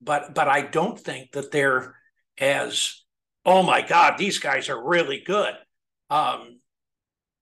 But 0.01 0.33
but 0.33 0.47
I 0.47 0.61
don't 0.61 0.99
think 0.99 1.31
that 1.33 1.51
they're 1.51 1.95
as 2.37 3.03
oh 3.45 3.63
my 3.63 3.81
God, 3.81 4.17
these 4.17 4.39
guys 4.39 4.69
are 4.69 4.87
really 4.87 5.21
good. 5.25 5.53
Um, 6.09 6.59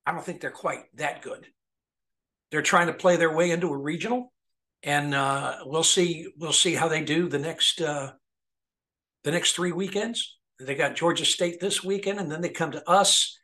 I 0.05 0.11
don't 0.11 0.23
think 0.23 0.41
they're 0.41 0.51
quite 0.51 0.83
that 0.95 1.21
good. 1.21 1.47
They're 2.51 2.61
trying 2.61 2.87
to 2.87 2.93
play 2.93 3.17
their 3.17 3.35
way 3.35 3.51
into 3.51 3.67
a 3.67 3.77
regional 3.77 4.31
and 4.83 5.13
uh, 5.13 5.57
we'll 5.65 5.83
see 5.83 6.27
we'll 6.37 6.53
see 6.53 6.73
how 6.75 6.87
they 6.87 7.03
do 7.03 7.27
the 7.27 7.39
next 7.39 7.81
uh, 7.81 8.11
the 9.23 9.31
next 9.31 9.53
three 9.53 9.71
weekends. 9.71 10.37
They 10.59 10.75
got 10.75 10.95
Georgia 10.95 11.25
State 11.25 11.59
this 11.59 11.83
weekend, 11.83 12.19
and 12.19 12.31
then 12.31 12.41
they 12.41 12.49
come 12.49 12.71
to 12.71 12.89
us. 12.89 13.37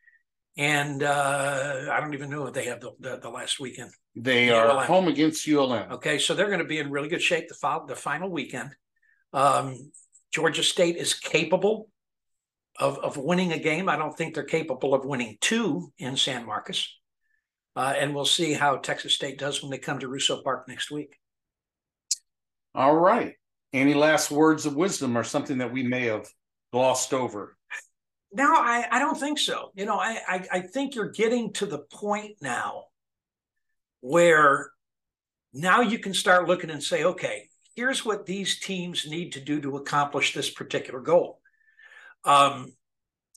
And 0.55 1.01
uh, 1.01 1.89
I 1.91 1.99
don't 1.99 2.13
even 2.13 2.29
know 2.29 2.45
if 2.45 2.53
they 2.53 2.65
have 2.65 2.79
the, 2.79 2.91
the, 2.99 3.17
the 3.17 3.29
last 3.29 3.59
weekend. 3.59 3.91
They 4.15 4.51
are 4.51 4.67
ULM. 4.67 4.85
home 4.85 5.07
against 5.07 5.47
ULM. 5.47 5.93
Okay, 5.93 6.19
so 6.19 6.35
they're 6.35 6.47
going 6.47 6.59
to 6.59 6.65
be 6.65 6.77
in 6.77 6.91
really 6.91 7.09
good 7.09 7.23
shape 7.23 7.47
the, 7.47 7.55
fo- 7.55 7.87
the 7.87 7.95
final 7.95 8.29
weekend. 8.29 8.75
Um, 9.31 9.91
Georgia 10.31 10.61
State 10.61 10.97
is 10.97 11.15
capable 11.15 11.89
of, 12.79 12.97
of 12.99 13.17
winning 13.17 13.51
a 13.53 13.59
game. 13.59 13.89
I 13.89 13.95
don't 13.95 14.15
think 14.15 14.33
they're 14.33 14.43
capable 14.43 14.93
of 14.93 15.05
winning 15.05 15.37
two 15.41 15.91
in 15.97 16.17
San 16.17 16.45
Marcos. 16.45 16.89
Uh, 17.75 17.93
and 17.97 18.13
we'll 18.13 18.25
see 18.25 18.53
how 18.53 18.77
Texas 18.77 19.15
State 19.15 19.39
does 19.39 19.61
when 19.61 19.71
they 19.71 19.79
come 19.79 19.99
to 19.99 20.07
Russo 20.07 20.41
Park 20.41 20.67
next 20.67 20.91
week. 20.91 21.17
All 22.75 22.95
right. 22.95 23.33
Any 23.71 23.93
last 23.93 24.29
words 24.29 24.65
of 24.65 24.75
wisdom 24.75 25.17
or 25.17 25.23
something 25.23 25.57
that 25.57 25.73
we 25.73 25.83
may 25.83 26.05
have 26.05 26.27
glossed 26.71 27.13
over? 27.13 27.57
No, 28.31 28.45
I, 28.45 28.85
I 28.91 28.99
don't 28.99 29.19
think 29.19 29.39
so. 29.39 29.71
You 29.75 29.85
know, 29.85 29.97
I, 29.97 30.19
I, 30.27 30.45
I 30.51 30.59
think 30.61 30.95
you're 30.95 31.11
getting 31.11 31.53
to 31.53 31.65
the 31.65 31.79
point 31.79 32.37
now 32.41 32.85
where 34.01 34.71
now 35.53 35.81
you 35.81 35.99
can 35.99 36.13
start 36.13 36.47
looking 36.47 36.71
and 36.71 36.83
say, 36.83 37.03
okay, 37.03 37.49
here's 37.75 38.03
what 38.03 38.25
these 38.25 38.59
teams 38.59 39.07
need 39.07 39.33
to 39.33 39.39
do 39.39 39.61
to 39.61 39.77
accomplish 39.77 40.33
this 40.33 40.49
particular 40.49 40.99
goal. 40.99 41.39
Um, 42.25 42.73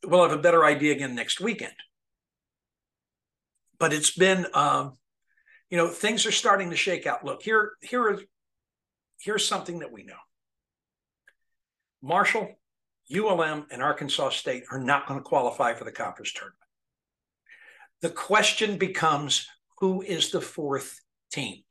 we'll 0.04 0.22
have 0.22 0.36
a 0.36 0.42
better 0.42 0.64
idea 0.64 0.92
again 0.92 1.14
next 1.14 1.40
weekend. 1.40 1.74
But 3.78 3.92
it's 3.92 4.10
been, 4.10 4.46
um, 4.54 4.96
you 5.70 5.76
know, 5.76 5.88
things 5.88 6.26
are 6.26 6.32
starting 6.32 6.70
to 6.70 6.76
shake 6.76 7.06
out. 7.06 7.24
Look, 7.24 7.42
here, 7.42 7.72
here 7.82 8.10
is, 8.10 8.20
here's 9.20 9.46
something 9.46 9.80
that 9.80 9.92
we 9.92 10.04
know 10.04 10.14
Marshall, 12.02 12.48
ULM, 13.14 13.66
and 13.70 13.82
Arkansas 13.82 14.30
State 14.30 14.64
are 14.70 14.78
not 14.78 15.06
going 15.06 15.20
to 15.20 15.24
qualify 15.24 15.74
for 15.74 15.84
the 15.84 15.92
conference 15.92 16.32
tournament. 16.32 16.60
The 18.02 18.10
question 18.10 18.78
becomes 18.78 19.48
who 19.78 20.02
is 20.02 20.30
the 20.30 20.40
fourth 20.40 21.00
team? 21.32 21.62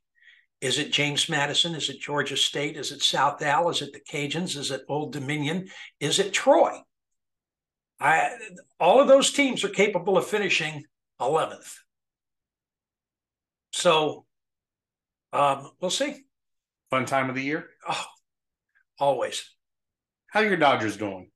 Is 0.62 0.80
it 0.80 0.92
James 0.92 1.30
Madison? 1.30 1.76
Is 1.76 1.90
it 1.90 2.00
Georgia 2.00 2.38
State? 2.38 2.78
Is 2.78 2.92
it 2.92 3.02
South 3.02 3.42
Al? 3.42 3.70
Is 3.70 3.82
it 3.82 3.94
the 3.94 4.00
Cajuns? 4.00 4.58
Is 4.58 4.72
it 4.72 4.84
Old 4.88 5.14
Dominion? 5.14 5.68
Is 6.00 6.20
it 6.20 6.34
Troy? 6.34 6.82
I, 8.00 8.30
all 8.80 9.02
of 9.02 9.08
those 9.08 9.32
teams 9.32 9.64
are 9.64 9.70
capable 9.70 10.18
of 10.18 10.28
finishing 10.28 10.84
11th. 11.20 11.76
So 13.72 14.26
um, 15.32 15.72
we'll 15.80 15.92
see. 15.92 16.24
Fun 16.90 17.06
time 17.06 17.30
of 17.30 17.36
the 17.36 17.44
year? 17.44 17.68
Oh, 17.88 18.06
always. 19.00 19.50
How 20.28 20.42
are 20.42 20.46
your 20.46 20.58
Dodgers 20.58 20.98
doing? 20.98 21.30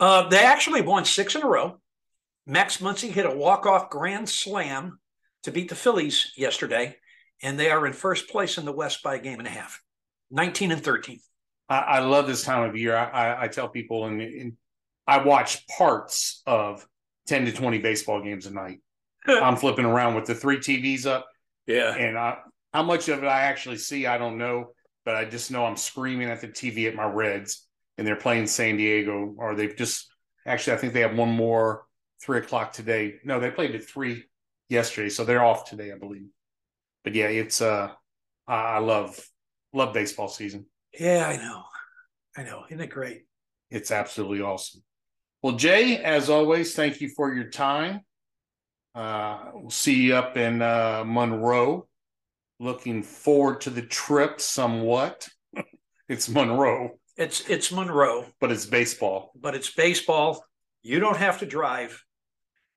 Uh, 0.00 0.28
they 0.28 0.44
actually 0.44 0.82
won 0.82 1.04
six 1.04 1.34
in 1.34 1.42
a 1.42 1.46
row. 1.46 1.80
Max 2.46 2.78
Muncy 2.78 3.10
hit 3.10 3.26
a 3.26 3.34
walk-off 3.34 3.88
grand 3.88 4.28
slam 4.28 4.98
to 5.44 5.52
beat 5.52 5.68
the 5.68 5.76
Phillies 5.76 6.32
yesterday, 6.36 6.96
and 7.42 7.58
they 7.58 7.70
are 7.70 7.86
in 7.86 7.92
first 7.92 8.28
place 8.28 8.58
in 8.58 8.64
the 8.64 8.72
West 8.72 9.02
by 9.02 9.16
a 9.16 9.20
game 9.20 9.38
and 9.38 9.46
a 9.46 9.50
half, 9.50 9.80
19 10.30 10.72
and 10.72 10.82
13. 10.82 11.20
I, 11.68 11.78
I 11.78 11.98
love 12.00 12.26
this 12.26 12.42
time 12.42 12.68
of 12.68 12.76
year. 12.76 12.96
I, 12.96 13.04
I, 13.04 13.42
I 13.44 13.48
tell 13.48 13.68
people, 13.68 14.06
and, 14.06 14.20
and 14.20 14.56
I 15.06 15.24
watch 15.24 15.66
parts 15.66 16.42
of 16.46 16.86
10 17.26 17.46
to 17.46 17.52
20 17.52 17.78
baseball 17.78 18.22
games 18.22 18.46
a 18.46 18.52
night. 18.52 18.80
I'm 19.26 19.56
flipping 19.56 19.84
around 19.84 20.14
with 20.14 20.26
the 20.26 20.34
three 20.34 20.58
TVs 20.58 21.06
up. 21.06 21.28
Yeah. 21.66 21.94
And 21.94 22.18
I, 22.18 22.38
how 22.72 22.82
much 22.82 23.08
of 23.08 23.22
it 23.22 23.26
I 23.26 23.42
actually 23.42 23.78
see, 23.78 24.06
I 24.06 24.18
don't 24.18 24.38
know 24.38 24.72
but 25.04 25.16
I 25.16 25.24
just 25.24 25.50
know 25.50 25.64
I'm 25.64 25.76
screaming 25.76 26.28
at 26.28 26.40
the 26.40 26.48
TV 26.48 26.88
at 26.88 26.94
my 26.94 27.04
Reds, 27.04 27.66
and 27.98 28.06
they're 28.06 28.16
playing 28.16 28.46
San 28.46 28.76
Diego, 28.76 29.34
or 29.36 29.54
they've 29.54 29.76
just 29.76 30.08
actually 30.46 30.74
I 30.74 30.76
think 30.76 30.92
they 30.92 31.00
have 31.00 31.16
one 31.16 31.30
more 31.30 31.84
three 32.22 32.38
o'clock 32.38 32.72
today. 32.72 33.16
No, 33.24 33.40
they 33.40 33.50
played 33.50 33.74
at 33.74 33.84
three 33.84 34.24
yesterday, 34.68 35.08
so 35.08 35.24
they're 35.24 35.44
off 35.44 35.68
today, 35.68 35.92
I 35.92 35.98
believe. 35.98 36.28
But 37.04 37.14
yeah, 37.14 37.26
it's 37.26 37.60
uh, 37.60 37.90
I 38.46 38.78
love 38.78 39.18
love 39.72 39.92
baseball 39.92 40.28
season. 40.28 40.66
Yeah, 40.98 41.26
I 41.26 41.36
know, 41.36 41.62
I 42.36 42.42
know. 42.44 42.64
Isn't 42.68 42.80
it 42.80 42.90
great? 42.90 43.22
It's 43.70 43.90
absolutely 43.90 44.42
awesome. 44.42 44.82
Well, 45.42 45.56
Jay, 45.56 45.96
as 45.96 46.30
always, 46.30 46.74
thank 46.74 47.00
you 47.00 47.08
for 47.08 47.34
your 47.34 47.50
time. 47.50 48.02
Uh, 48.94 49.50
we'll 49.54 49.70
see 49.70 50.02
you 50.02 50.14
up 50.14 50.36
in 50.36 50.62
uh, 50.62 51.02
Monroe 51.04 51.88
looking 52.60 53.02
forward 53.02 53.60
to 53.62 53.70
the 53.70 53.82
trip 53.82 54.40
somewhat. 54.40 55.28
it's 56.08 56.28
Monroe. 56.28 56.98
It's 57.16 57.48
it's 57.50 57.72
Monroe, 57.72 58.26
but 58.40 58.52
it's 58.52 58.66
baseball. 58.66 59.32
But 59.34 59.54
it's 59.54 59.70
baseball. 59.70 60.44
You 60.82 61.00
don't 61.00 61.16
have 61.16 61.40
to 61.40 61.46
drive, 61.46 62.02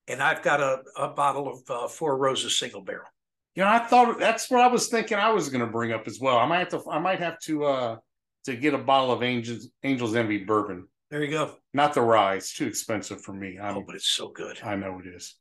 and 0.08 0.22
I've 0.22 0.42
got 0.42 0.60
a, 0.60 0.82
a 0.98 1.10
bottle 1.10 1.48
of 1.48 1.70
uh, 1.70 1.88
Four 1.88 2.18
Roses 2.18 2.58
single 2.58 2.82
barrel. 2.82 3.08
You 3.54 3.64
know, 3.64 3.70
I 3.70 3.80
thought 3.80 4.20
that's 4.20 4.50
what 4.50 4.62
I 4.62 4.68
was 4.68 4.88
thinking. 4.88 5.18
I 5.18 5.32
was 5.32 5.50
going 5.50 5.66
to 5.66 5.72
bring 5.72 5.94
up 5.94 6.08
as 6.08 6.20
well. 6.20 6.38
I 6.38 6.46
might 6.46 6.60
have 6.60 6.84
to. 6.84 6.90
I 6.90 7.00
might 7.00 7.20
have 7.20 7.40
to 7.42 7.66
uh 7.66 7.98
to 8.46 8.56
get 8.56 8.74
a 8.74 8.80
bottle 8.80 9.12
of 9.12 9.22
Angels 9.22 9.70
Angels 9.84 10.16
Envy 10.16 10.40
bourbon. 10.40 10.88
There 11.12 11.24
you 11.24 11.30
go. 11.32 11.56
Not 11.74 11.94
the 11.94 12.02
rye; 12.02 12.36
it's 12.36 12.54
too 12.54 12.66
expensive 12.68 13.22
for 13.22 13.34
me. 13.34 13.60
I'm, 13.60 13.78
oh, 13.78 13.84
but 13.86 13.96
it's 13.96 14.08
so 14.08 14.30
good. 14.30 14.60
I 14.64 14.76
know 14.76 15.00
it 15.00 15.08
is. 15.08 15.36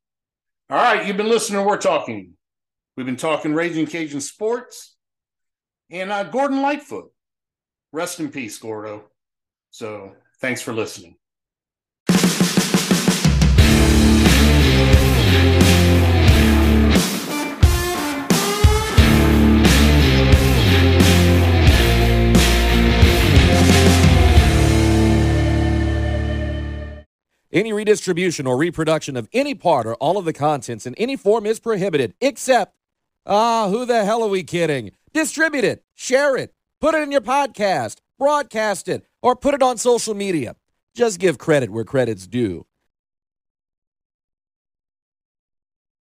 All 0.71 0.77
right, 0.77 1.07
you've 1.07 1.17
been 1.17 1.29
listening. 1.29 1.65
We're 1.65 1.77
talking. 1.79 2.35
We've 2.97 3.07
been 3.07 3.17
talking 3.17 3.55
Ragin' 3.55 3.87
Cajun 3.87 4.21
sports 4.21 4.97
and 5.91 6.13
uh, 6.13 6.25
Gordon 6.25 6.63
Lightfoot. 6.63 7.11
rest 7.93 8.21
in 8.21 8.31
peace, 8.31 8.57
Gordo. 8.59 9.05
So 9.71 10.13
thanks 10.41 10.63
for 10.63 10.73
listening. 10.73 11.17
Any 27.55 27.73
redistribution 27.73 28.49
or 28.49 28.57
reproduction 28.57 29.17
of 29.17 29.29
any 29.33 29.55
part 29.55 29.87
or 29.87 29.95
all 29.95 30.19
of 30.19 30.25
the 30.25 30.33
contents 30.33 30.87
in 30.87 30.95
any 30.97 31.15
form 31.15 31.47
is 31.47 31.61
prohibited, 31.61 32.13
except, 32.21 32.75
ah, 33.27 33.69
who 33.69 33.87
the 33.87 34.05
hell 34.05 34.25
are 34.25 34.29
we 34.29 34.43
kidding? 34.43 34.91
Distribute 35.13 35.63
it, 35.63 35.85
share 35.95 36.37
it, 36.37 36.53
put 36.81 36.97
it 36.97 37.03
in 37.03 37.13
your 37.13 37.21
podcast, 37.21 37.99
broadcast 38.19 38.89
it, 38.89 39.07
or 39.23 39.37
put 39.37 39.55
it 39.55 39.63
on 39.63 39.79
social 39.79 40.15
media. 40.15 40.57
Just 40.97 41.21
give 41.21 41.39
credit 41.39 41.71
where 41.71 41.85
credit's 41.85 42.27
due. 42.27 42.67